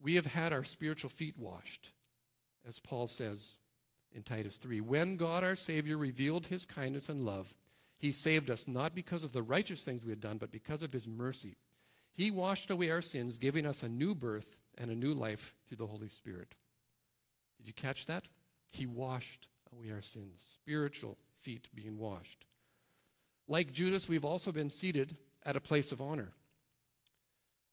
we 0.00 0.14
have 0.14 0.26
had 0.26 0.52
our 0.52 0.64
spiritual 0.64 1.10
feet 1.10 1.36
washed, 1.36 1.90
as 2.66 2.78
Paul 2.78 3.06
says 3.08 3.56
in 4.14 4.22
Titus 4.22 4.58
3. 4.58 4.80
When 4.80 5.16
God 5.16 5.42
our 5.42 5.56
Savior 5.56 5.98
revealed 5.98 6.46
his 6.46 6.64
kindness 6.64 7.08
and 7.08 7.24
love, 7.24 7.52
he 7.98 8.12
saved 8.12 8.50
us 8.50 8.68
not 8.68 8.94
because 8.94 9.24
of 9.24 9.32
the 9.32 9.42
righteous 9.42 9.82
things 9.82 10.04
we 10.04 10.12
had 10.12 10.20
done, 10.20 10.38
but 10.38 10.52
because 10.52 10.82
of 10.82 10.92
his 10.92 11.08
mercy. 11.08 11.56
He 12.12 12.30
washed 12.30 12.70
away 12.70 12.90
our 12.90 13.02
sins, 13.02 13.38
giving 13.38 13.66
us 13.66 13.82
a 13.82 13.88
new 13.88 14.14
birth 14.14 14.56
and 14.78 14.90
a 14.90 14.94
new 14.94 15.12
life 15.12 15.54
through 15.66 15.78
the 15.78 15.86
Holy 15.86 16.08
Spirit. 16.08 16.54
Did 17.58 17.66
you 17.66 17.72
catch 17.72 18.06
that? 18.06 18.24
He 18.72 18.86
washed 18.86 19.48
away 19.72 19.90
our 19.90 20.02
sins, 20.02 20.44
spiritual 20.54 21.18
feet 21.40 21.68
being 21.74 21.98
washed. 21.98 22.44
Like 23.48 23.72
Judas, 23.72 24.08
we've 24.08 24.24
also 24.24 24.52
been 24.52 24.70
seated 24.70 25.16
at 25.44 25.56
a 25.56 25.60
place 25.60 25.92
of 25.92 26.00
honor. 26.00 26.32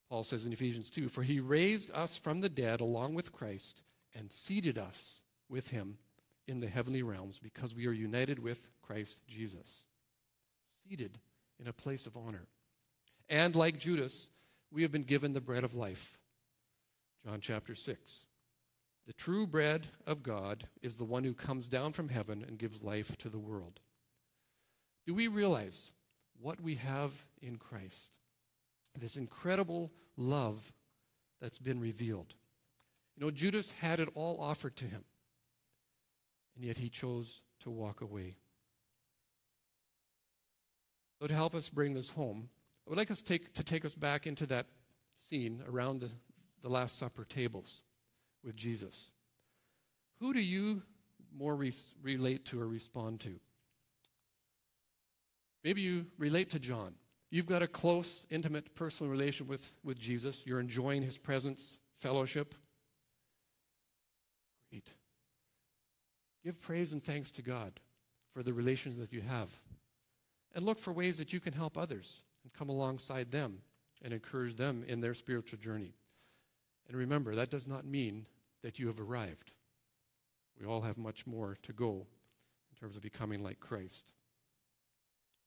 Paul 0.10 0.24
says 0.24 0.46
in 0.46 0.54
Ephesians 0.54 0.90
2 0.90 1.10
For 1.10 1.24
he 1.24 1.40
raised 1.40 1.90
us 1.92 2.18
from 2.18 2.42
the 2.42 2.50
dead 2.50 2.82
along 2.82 3.16
with 3.16 3.32
Christ 3.32 3.82
and 4.14 4.32
seated 4.32 4.78
us 4.78 5.22
with 5.50 5.70
him 5.70 5.98
in 6.48 6.60
the 6.60 6.68
heavenly 6.68 7.02
realms 7.02 7.40
because 7.40 7.74
we 7.74 7.88
are 7.88 7.94
united 7.94 8.40
with 8.40 8.68
Christ 8.82 9.20
Jesus. 9.28 9.84
Seated 10.88 11.18
in 11.60 11.68
a 11.68 11.74
place 11.74 12.06
of 12.06 12.18
honor. 12.18 12.48
And 13.30 13.56
like 13.56 13.80
Judas, 13.80 14.30
we 14.72 14.82
have 14.82 14.92
been 14.92 15.04
given 15.04 15.34
the 15.34 15.42
bread 15.42 15.64
of 15.64 15.76
life. 15.76 16.20
John 17.26 17.40
chapter 17.42 17.74
6. 17.74 18.28
The 19.06 19.14
true 19.14 19.46
bread 19.46 19.88
of 20.08 20.24
God 20.24 20.68
is 20.82 20.96
the 20.96 21.04
one 21.04 21.24
who 21.24 21.34
comes 21.34 21.68
down 21.68 21.92
from 21.92 22.10
heaven 22.10 22.44
and 22.48 22.58
gives 22.58 22.84
life 22.84 23.18
to 23.18 23.30
the 23.30 23.40
world. 23.40 23.82
Do 25.06 25.14
we 25.14 25.28
realize 25.28 25.92
what 26.42 26.62
we 26.62 26.76
have 26.76 27.12
in 27.42 27.58
Christ? 27.58 28.12
This 28.98 29.18
incredible 29.18 29.92
love 30.16 30.72
that's 31.42 31.60
been 31.60 31.82
revealed. 31.82 32.34
You 33.18 33.26
know, 33.26 33.32
Judas 33.32 33.72
had 33.72 34.00
it 34.00 34.08
all 34.16 34.40
offered 34.40 34.78
to 34.78 34.86
him, 34.86 35.04
and 36.56 36.64
yet 36.64 36.78
he 36.78 36.90
chose 36.90 37.42
to 37.62 37.70
walk 37.70 38.02
away. 38.02 38.38
So, 41.20 41.28
to 41.28 41.34
help 41.34 41.56
us 41.56 41.70
bring 41.70 41.94
this 41.94 42.12
home, 42.12 42.50
I 42.88 42.90
would 42.90 42.98
like 42.98 43.12
us 43.12 43.22
take, 43.22 43.54
to 43.54 43.64
take 43.64 43.86
us 43.86 43.96
back 43.96 44.26
into 44.26 44.46
that 44.48 44.68
scene 45.18 45.62
around 45.68 46.02
the, 46.02 46.10
the 46.62 46.70
Last 46.70 46.98
Supper 46.98 47.26
tables 47.26 47.82
with 48.44 48.56
Jesus. 48.56 49.10
Who 50.20 50.34
do 50.34 50.40
you 50.40 50.82
more 51.36 51.56
re- 51.56 51.74
relate 52.02 52.46
to 52.46 52.62
or 52.62 52.68
respond 52.68 53.20
to? 53.22 53.40
Maybe 55.64 55.82
you 55.82 56.06
relate 56.18 56.50
to 56.52 56.60
John. 56.60 56.94
You've 57.32 57.46
got 57.46 57.64
a 57.64 57.68
close, 57.68 58.26
intimate, 58.30 58.76
personal 58.76 59.12
relation 59.12 59.48
with, 59.48 59.72
with 59.84 59.98
Jesus. 59.98 60.44
You're 60.46 60.60
enjoying 60.60 61.02
his 61.02 61.18
presence, 61.18 61.80
fellowship. 62.00 62.54
Great. 64.70 64.94
Give 66.44 66.60
praise 66.62 66.94
and 66.94 67.04
thanks 67.04 67.32
to 67.32 67.42
God 67.42 67.80
for 68.34 68.44
the 68.44 68.54
relations 68.54 68.98
that 68.98 69.14
you 69.14 69.22
have. 69.22 69.50
And 70.54 70.66
look 70.66 70.78
for 70.78 70.94
ways 70.94 71.18
that 71.18 71.34
you 71.34 71.40
can 71.40 71.54
help 71.54 71.78
others 71.78 72.22
and 72.44 72.54
come 72.54 72.70
alongside 72.70 73.32
them 73.32 73.60
and 74.02 74.14
encourage 74.14 74.56
them 74.56 74.84
in 74.88 75.02
their 75.02 75.14
spiritual 75.14 75.60
journey. 75.60 75.94
And 76.94 77.00
remember, 77.00 77.34
that 77.34 77.50
does 77.50 77.68
not 77.68 77.86
mean 77.86 78.28
that 78.62 78.78
you 78.78 78.86
have 78.86 79.00
arrived. 79.00 79.52
We 80.60 80.68
all 80.68 80.82
have 80.82 80.96
much 80.96 81.26
more 81.26 81.58
to 81.64 81.74
go 81.74 82.06
in 82.72 82.80
terms 82.80 82.96
of 82.96 83.02
becoming 83.02 83.42
like 83.42 83.60
Christ. 83.60 84.14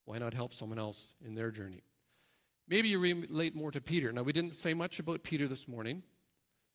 Why 0.03 0.17
not 0.17 0.33
help 0.33 0.53
someone 0.53 0.77
else 0.77 1.13
in 1.25 1.35
their 1.35 1.49
journey? 1.51 1.83
Maybe 2.67 2.89
you 2.89 2.99
relate 2.99 3.55
more 3.55 3.71
to 3.71 3.79
Peter. 3.79 4.11
Now, 4.11 4.23
we 4.23 4.33
didn't 4.33 4.57
say 4.57 4.73
much 4.73 4.99
about 4.99 5.23
Peter 5.23 5.47
this 5.47 5.69
morning, 5.69 6.03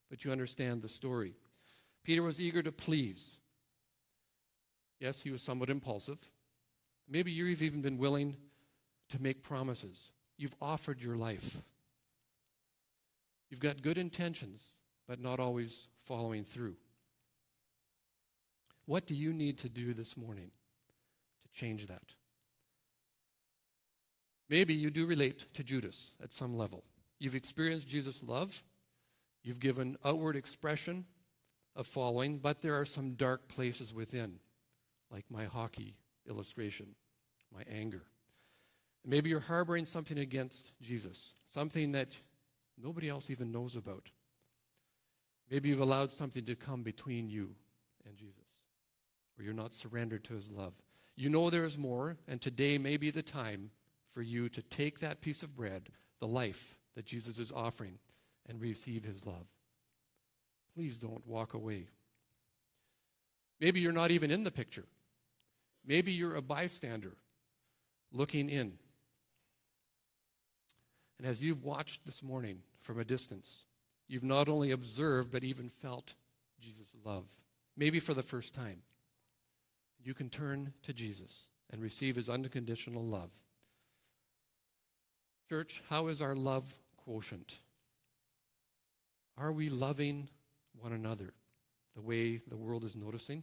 but 0.08 0.24
you 0.24 0.32
understand 0.32 0.80
the 0.80 0.88
story. 0.88 1.34
Peter 2.02 2.22
was 2.22 2.40
eager 2.40 2.62
to 2.62 2.72
please. 2.72 3.40
Yes, 5.00 5.20
he 5.20 5.30
was 5.30 5.42
somewhat 5.42 5.68
impulsive. 5.68 6.30
Maybe 7.06 7.30
you've 7.30 7.60
even 7.60 7.82
been 7.82 7.98
willing 7.98 8.38
to 9.10 9.20
make 9.20 9.42
promises. 9.42 10.12
You've 10.38 10.56
offered 10.62 11.02
your 11.02 11.16
life. 11.16 11.58
You've 13.52 13.60
got 13.60 13.82
good 13.82 13.98
intentions, 13.98 14.76
but 15.06 15.20
not 15.20 15.38
always 15.38 15.88
following 16.06 16.42
through. 16.42 16.74
What 18.86 19.06
do 19.06 19.14
you 19.14 19.34
need 19.34 19.58
to 19.58 19.68
do 19.68 19.92
this 19.92 20.16
morning 20.16 20.50
to 21.42 21.60
change 21.60 21.86
that? 21.88 22.14
Maybe 24.48 24.72
you 24.72 24.90
do 24.90 25.04
relate 25.04 25.52
to 25.52 25.62
Judas 25.62 26.14
at 26.22 26.32
some 26.32 26.56
level. 26.56 26.82
You've 27.18 27.34
experienced 27.34 27.86
Jesus' 27.86 28.22
love, 28.22 28.64
you've 29.42 29.60
given 29.60 29.98
outward 30.02 30.34
expression 30.34 31.04
of 31.76 31.86
following, 31.86 32.38
but 32.38 32.62
there 32.62 32.80
are 32.80 32.86
some 32.86 33.12
dark 33.16 33.48
places 33.48 33.92
within, 33.92 34.36
like 35.10 35.26
my 35.30 35.44
hockey 35.44 35.98
illustration, 36.26 36.94
my 37.54 37.64
anger. 37.70 38.04
Maybe 39.04 39.28
you're 39.28 39.40
harboring 39.40 39.84
something 39.84 40.18
against 40.18 40.72
Jesus, 40.80 41.34
something 41.52 41.92
that 41.92 42.16
nobody 42.82 43.08
else 43.08 43.30
even 43.30 43.52
knows 43.52 43.76
about. 43.76 44.10
Maybe 45.50 45.68
you've 45.68 45.80
allowed 45.80 46.10
something 46.10 46.44
to 46.46 46.54
come 46.54 46.82
between 46.82 47.28
you 47.28 47.54
and 48.06 48.16
Jesus, 48.16 48.46
or 49.38 49.44
you're 49.44 49.52
not 49.52 49.72
surrendered 49.72 50.24
to 50.24 50.34
his 50.34 50.50
love. 50.50 50.72
You 51.16 51.28
know 51.28 51.50
there 51.50 51.64
is 51.64 51.76
more, 51.76 52.16
and 52.26 52.40
today 52.40 52.78
may 52.78 52.96
be 52.96 53.10
the 53.10 53.22
time 53.22 53.70
for 54.12 54.22
you 54.22 54.48
to 54.48 54.62
take 54.62 55.00
that 55.00 55.20
piece 55.20 55.42
of 55.42 55.54
bread, 55.54 55.90
the 56.20 56.26
life 56.26 56.76
that 56.96 57.06
Jesus 57.06 57.38
is 57.38 57.52
offering, 57.52 57.98
and 58.48 58.60
receive 58.60 59.04
his 59.04 59.26
love. 59.26 59.46
Please 60.74 60.98
don't 60.98 61.26
walk 61.26 61.54
away. 61.54 61.86
Maybe 63.60 63.80
you're 63.80 63.92
not 63.92 64.10
even 64.10 64.30
in 64.30 64.42
the 64.42 64.50
picture. 64.50 64.86
Maybe 65.86 66.12
you're 66.12 66.34
a 66.34 66.42
bystander 66.42 67.12
looking 68.12 68.48
in. 68.48 68.78
And 71.18 71.26
as 71.26 71.42
you've 71.42 71.64
watched 71.64 72.04
this 72.04 72.22
morning 72.22 72.58
from 72.80 72.98
a 72.98 73.04
distance, 73.04 73.64
you've 74.08 74.24
not 74.24 74.48
only 74.48 74.70
observed 74.70 75.30
but 75.30 75.44
even 75.44 75.68
felt 75.68 76.14
Jesus' 76.60 76.92
love, 77.04 77.24
maybe 77.76 78.00
for 78.00 78.14
the 78.14 78.22
first 78.22 78.54
time. 78.54 78.82
You 80.02 80.14
can 80.14 80.30
turn 80.30 80.72
to 80.82 80.92
Jesus 80.92 81.46
and 81.70 81.80
receive 81.80 82.16
his 82.16 82.28
unconditional 82.28 83.04
love. 83.04 83.30
Church, 85.48 85.82
how 85.88 86.08
is 86.08 86.20
our 86.20 86.34
love 86.34 86.72
quotient? 86.96 87.58
Are 89.36 89.52
we 89.52 89.68
loving 89.68 90.28
one 90.80 90.92
another 90.92 91.32
the 91.94 92.02
way 92.02 92.40
the 92.48 92.56
world 92.56 92.84
is 92.84 92.96
noticing? 92.96 93.42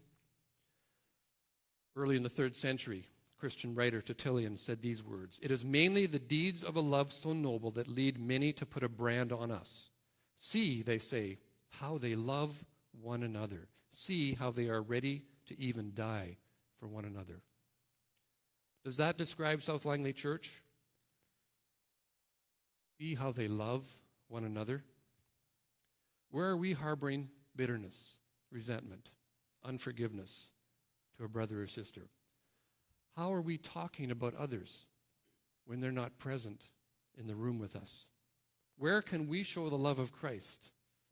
Early 1.96 2.16
in 2.16 2.24
the 2.24 2.30
third 2.30 2.56
century, 2.56 3.06
Christian 3.39 3.73
writer 3.73 4.02
Tertullian 4.02 4.58
said 4.58 4.82
these 4.82 5.04
words 5.04 5.39
It 5.41 5.52
is 5.52 5.63
mainly 5.63 6.06
the 6.06 6.19
deeds 6.19 6.63
of 6.63 6.75
a 6.75 6.82
love 6.82 7.13
so 7.13 7.34
noble 7.34 7.71
that 7.71 7.88
lead 7.88 8.19
many 8.19 8.52
to 8.54 8.65
put 8.65 8.84
a 8.84 8.89
brand 8.89 9.32
on 9.32 9.52
us. 9.52 9.89
See, 10.38 10.82
they 10.82 10.99
say, 10.99 11.38
how 11.69 11.97
they 11.97 12.15
love 12.15 12.63
one 13.02 13.23
another. 13.23 13.67
See 13.91 14.34
how 14.34 14.52
they 14.52 14.67
are 14.67 14.82
ready 14.82 15.23
to 15.47 15.60
even 15.60 15.93
die 15.93 16.38
for 16.80 16.88
one 16.88 17.06
another. 17.06 17.41
Does 18.84 18.97
that 18.97 19.17
describe 19.17 19.62
South 19.62 19.86
Langley 19.86 20.13
Church? 20.13 20.62
See 22.99 23.15
how 23.15 23.32
they 23.32 23.47
love 23.47 23.86
one 24.28 24.43
another? 24.43 24.84
Where 26.32 26.47
are 26.47 26.58
we 26.58 26.73
harboring 26.73 27.30
bitterness, 27.56 28.17
resentment, 28.52 29.10
unforgiveness 29.63 30.52
to 31.17 31.23
a 31.23 31.28
brother 31.28 31.62
or 31.62 31.67
sister? 31.67 32.10
How 33.20 33.34
are 33.34 33.42
we 33.42 33.58
talking 33.58 34.12
about 34.12 34.34
others 34.36 34.86
when 35.66 35.82
they're 35.82 35.92
not 35.92 36.18
present 36.20 36.64
in 37.18 37.28
the 37.28 37.36
room 37.36 37.60
with 37.60 37.76
us? 37.76 38.08
Where 38.78 39.02
can 39.02 39.28
we 39.28 39.44
show 39.44 39.70
the 39.70 39.78
love 39.78 40.00
of 40.00 40.14
Christ 40.14 40.70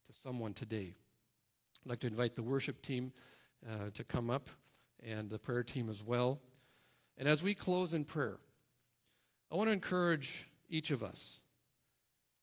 to 0.07 0.17
someone 0.17 0.53
today? 0.53 0.95
I'd 1.83 1.89
like 1.89 1.99
to 1.99 2.07
invite 2.07 2.35
the 2.35 2.43
worship 2.43 2.81
team 2.81 3.11
uh, 3.69 3.89
to 3.93 4.05
come 4.05 4.29
up 4.29 4.49
and 5.05 5.29
the 5.29 5.37
prayer 5.37 5.63
team 5.63 5.89
as 5.89 6.01
well. 6.01 6.39
And 7.17 7.27
as 7.27 7.43
we 7.43 7.53
close 7.53 7.93
in 7.93 8.05
prayer, 8.05 8.37
I 9.51 9.57
want 9.57 9.67
to 9.67 9.73
encourage 9.73 10.49
each 10.69 10.91
of 10.91 11.03
us 11.03 11.41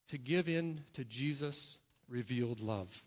to 0.08 0.18
give 0.18 0.46
in 0.46 0.82
to 0.92 1.06
Jesus' 1.06 1.78
revealed 2.06 2.60
love. 2.60 3.02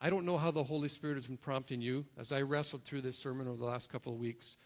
I 0.00 0.10
don't 0.10 0.26
know 0.26 0.38
how 0.38 0.50
the 0.50 0.64
Holy 0.64 0.88
Spirit 0.88 1.14
has 1.14 1.28
been 1.28 1.36
prompting 1.36 1.80
you. 1.80 2.04
As 2.18 2.32
I 2.32 2.42
wrestled 2.42 2.82
through 2.82 3.02
this 3.02 3.16
sermon 3.16 3.46
over 3.46 3.58
the 3.58 3.64
last 3.64 3.90
couple 3.90 4.12
of 4.12 4.18
weeks, 4.18 4.56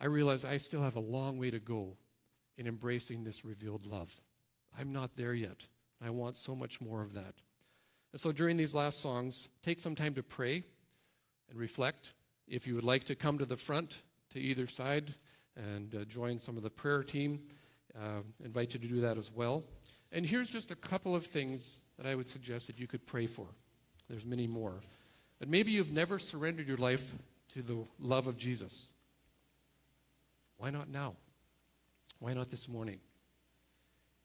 I 0.00 0.06
realize 0.06 0.44
I 0.44 0.56
still 0.56 0.82
have 0.82 0.96
a 0.96 1.00
long 1.00 1.38
way 1.38 1.50
to 1.50 1.58
go 1.58 1.96
in 2.56 2.66
embracing 2.66 3.24
this 3.24 3.44
revealed 3.44 3.86
love. 3.86 4.20
I'm 4.78 4.92
not 4.92 5.16
there 5.16 5.34
yet. 5.34 5.66
I 6.02 6.10
want 6.10 6.36
so 6.36 6.54
much 6.54 6.80
more 6.80 7.02
of 7.02 7.14
that. 7.14 7.34
And 8.12 8.20
so 8.20 8.32
during 8.32 8.56
these 8.56 8.74
last 8.74 9.00
songs, 9.00 9.48
take 9.62 9.78
some 9.78 9.94
time 9.94 10.14
to 10.14 10.22
pray 10.22 10.64
and 11.50 11.58
reflect. 11.58 12.14
If 12.48 12.66
you 12.66 12.74
would 12.74 12.84
like 12.84 13.04
to 13.04 13.14
come 13.14 13.38
to 13.38 13.44
the 13.44 13.56
front 13.56 14.02
to 14.30 14.40
either 14.40 14.66
side 14.66 15.14
and 15.56 15.94
uh, 15.94 16.04
join 16.04 16.40
some 16.40 16.56
of 16.56 16.62
the 16.62 16.70
prayer 16.70 17.02
team, 17.02 17.40
uh, 17.96 18.22
invite 18.44 18.74
you 18.74 18.80
to 18.80 18.88
do 18.88 19.00
that 19.02 19.18
as 19.18 19.30
well. 19.32 19.64
And 20.12 20.26
here's 20.26 20.50
just 20.50 20.70
a 20.70 20.76
couple 20.76 21.14
of 21.14 21.26
things 21.26 21.82
that 21.96 22.06
I 22.06 22.14
would 22.14 22.28
suggest 22.28 22.66
that 22.66 22.78
you 22.78 22.86
could 22.86 23.06
pray 23.06 23.26
for. 23.26 23.46
There's 24.08 24.24
many 24.24 24.46
more. 24.46 24.80
But 25.38 25.48
maybe 25.48 25.70
you've 25.70 25.92
never 25.92 26.18
surrendered 26.18 26.66
your 26.66 26.78
life 26.78 27.14
to 27.50 27.62
the 27.62 27.84
love 27.98 28.26
of 28.26 28.36
Jesus. 28.36 28.88
Why 30.60 30.68
not 30.68 30.90
now? 30.90 31.14
Why 32.18 32.34
not 32.34 32.50
this 32.50 32.68
morning? 32.68 32.98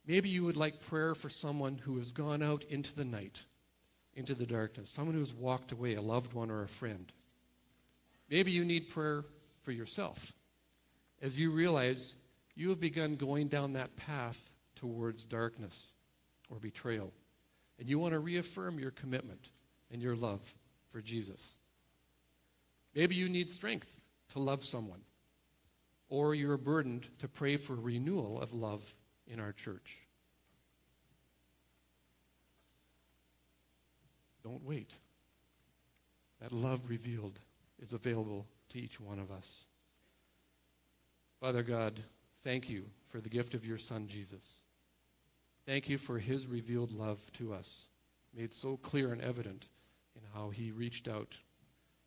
Maybe 0.05 0.27
you 0.27 0.43
would 0.43 0.57
like 0.57 0.81
prayer 0.81 1.15
for 1.15 1.29
someone 1.29 1.77
who 1.77 1.97
has 1.97 2.11
gone 2.11 2.43
out 2.43 2.65
into 2.65 2.93
the 2.93 3.05
night, 3.05 3.45
into 4.15 4.35
the 4.35 4.45
darkness, 4.45 4.89
someone 4.89 5.13
who 5.13 5.21
has 5.21 5.33
walked 5.33 5.71
away, 5.71 5.95
a 5.95 6.01
loved 6.01 6.33
one 6.33 6.51
or 6.51 6.61
a 6.61 6.67
friend. 6.67 7.09
Maybe 8.29 8.51
you 8.51 8.65
need 8.65 8.89
prayer 8.89 9.23
for 9.61 9.71
yourself 9.71 10.33
as 11.21 11.39
you 11.39 11.51
realize 11.51 12.17
you 12.53 12.67
have 12.67 12.81
begun 12.81 13.15
going 13.15 13.47
down 13.47 13.71
that 13.73 13.95
path 13.95 14.51
towards 14.75 15.23
darkness 15.23 15.93
or 16.49 16.59
betrayal. 16.59 17.13
And 17.79 17.87
you 17.89 17.97
want 17.97 18.11
to 18.11 18.19
reaffirm 18.19 18.77
your 18.77 18.91
commitment 18.91 19.51
and 19.89 20.01
your 20.01 20.17
love 20.17 20.41
for 20.91 21.01
Jesus. 21.01 21.55
Maybe 22.93 23.15
you 23.15 23.29
need 23.29 23.49
strength 23.49 24.01
to 24.33 24.39
love 24.39 24.65
someone, 24.65 24.99
or 26.09 26.35
you're 26.35 26.57
burdened 26.57 27.07
to 27.19 27.27
pray 27.27 27.57
for 27.57 27.75
renewal 27.75 28.41
of 28.41 28.53
love 28.53 28.93
in 29.27 29.39
our 29.39 29.51
church. 29.51 30.01
Don't 34.43 34.63
wait. 34.63 34.91
That 36.39 36.51
love 36.51 36.81
revealed 36.87 37.39
is 37.81 37.93
available 37.93 38.45
to 38.69 38.79
each 38.79 38.99
one 38.99 39.17
of 39.17 39.31
us. 39.31 39.65
Father 41.39 41.63
God, 41.63 42.03
thank 42.43 42.69
you 42.69 42.85
for 43.09 43.19
the 43.19 43.29
gift 43.29 43.53
of 43.55 43.65
your 43.65 43.77
Son, 43.77 44.07
Jesus. 44.07 44.43
Thank 45.65 45.89
you 45.89 45.97
for 45.97 46.19
his 46.19 46.45
revealed 46.45 46.91
love 46.91 47.19
to 47.33 47.53
us, 47.53 47.87
made 48.35 48.53
so 48.53 48.77
clear 48.77 49.11
and 49.11 49.21
evident 49.21 49.67
in 50.15 50.21
how 50.33 50.51
he 50.51 50.71
reached 50.71 51.07
out, 51.07 51.35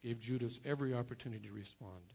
gave 0.02 0.20
Judas 0.20 0.60
every 0.64 0.94
opportunity 0.94 1.48
to 1.48 1.54
respond. 1.54 2.12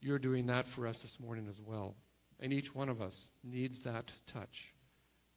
You're 0.00 0.18
doing 0.18 0.46
that 0.46 0.68
for 0.68 0.86
us 0.86 1.00
this 1.00 1.18
morning 1.18 1.46
as 1.48 1.60
well. 1.60 1.94
And 2.38 2.52
each 2.52 2.74
one 2.74 2.88
of 2.88 3.00
us 3.00 3.30
needs 3.42 3.80
that 3.80 4.12
touch. 4.26 4.74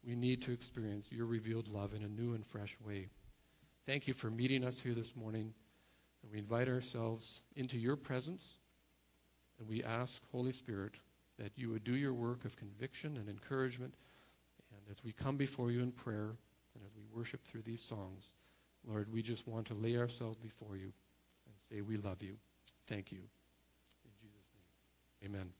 We 0.06 0.14
need 0.14 0.42
to 0.42 0.52
experience 0.52 1.10
your 1.12 1.26
revealed 1.26 1.68
love 1.68 1.94
in 1.94 2.02
a 2.02 2.08
new 2.08 2.34
and 2.34 2.46
fresh 2.46 2.76
way. 2.84 3.08
Thank 3.86 4.06
you 4.06 4.14
for 4.14 4.30
meeting 4.30 4.64
us 4.64 4.80
here 4.80 4.94
this 4.94 5.16
morning. 5.16 5.54
And 6.22 6.30
we 6.30 6.38
invite 6.38 6.68
ourselves 6.68 7.42
into 7.56 7.78
your 7.78 7.96
presence, 7.96 8.58
and 9.58 9.66
we 9.66 9.82
ask, 9.82 10.22
Holy 10.30 10.52
Spirit, 10.52 10.96
that 11.38 11.52
you 11.56 11.70
would 11.70 11.84
do 11.84 11.96
your 11.96 12.12
work 12.12 12.44
of 12.44 12.56
conviction 12.56 13.16
and 13.16 13.28
encouragement. 13.28 13.94
And 14.70 14.80
as 14.90 15.02
we 15.02 15.12
come 15.12 15.36
before 15.36 15.70
you 15.70 15.80
in 15.80 15.92
prayer, 15.92 16.36
and 16.74 16.84
as 16.84 16.94
we 16.94 17.02
worship 17.12 17.44
through 17.44 17.62
these 17.62 17.82
songs, 17.82 18.32
Lord, 18.86 19.12
we 19.12 19.22
just 19.22 19.46
want 19.46 19.66
to 19.68 19.74
lay 19.74 19.96
ourselves 19.96 20.36
before 20.36 20.76
you 20.76 20.92
and 21.46 21.54
say, 21.70 21.80
We 21.80 21.96
love 21.96 22.22
you. 22.22 22.36
Thank 22.86 23.12
you. 23.12 23.20
Amen. 25.24 25.50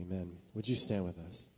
Amen. 0.00 0.36
Would 0.54 0.68
you 0.68 0.74
stand 0.74 1.04
with 1.04 1.18
us? 1.18 1.50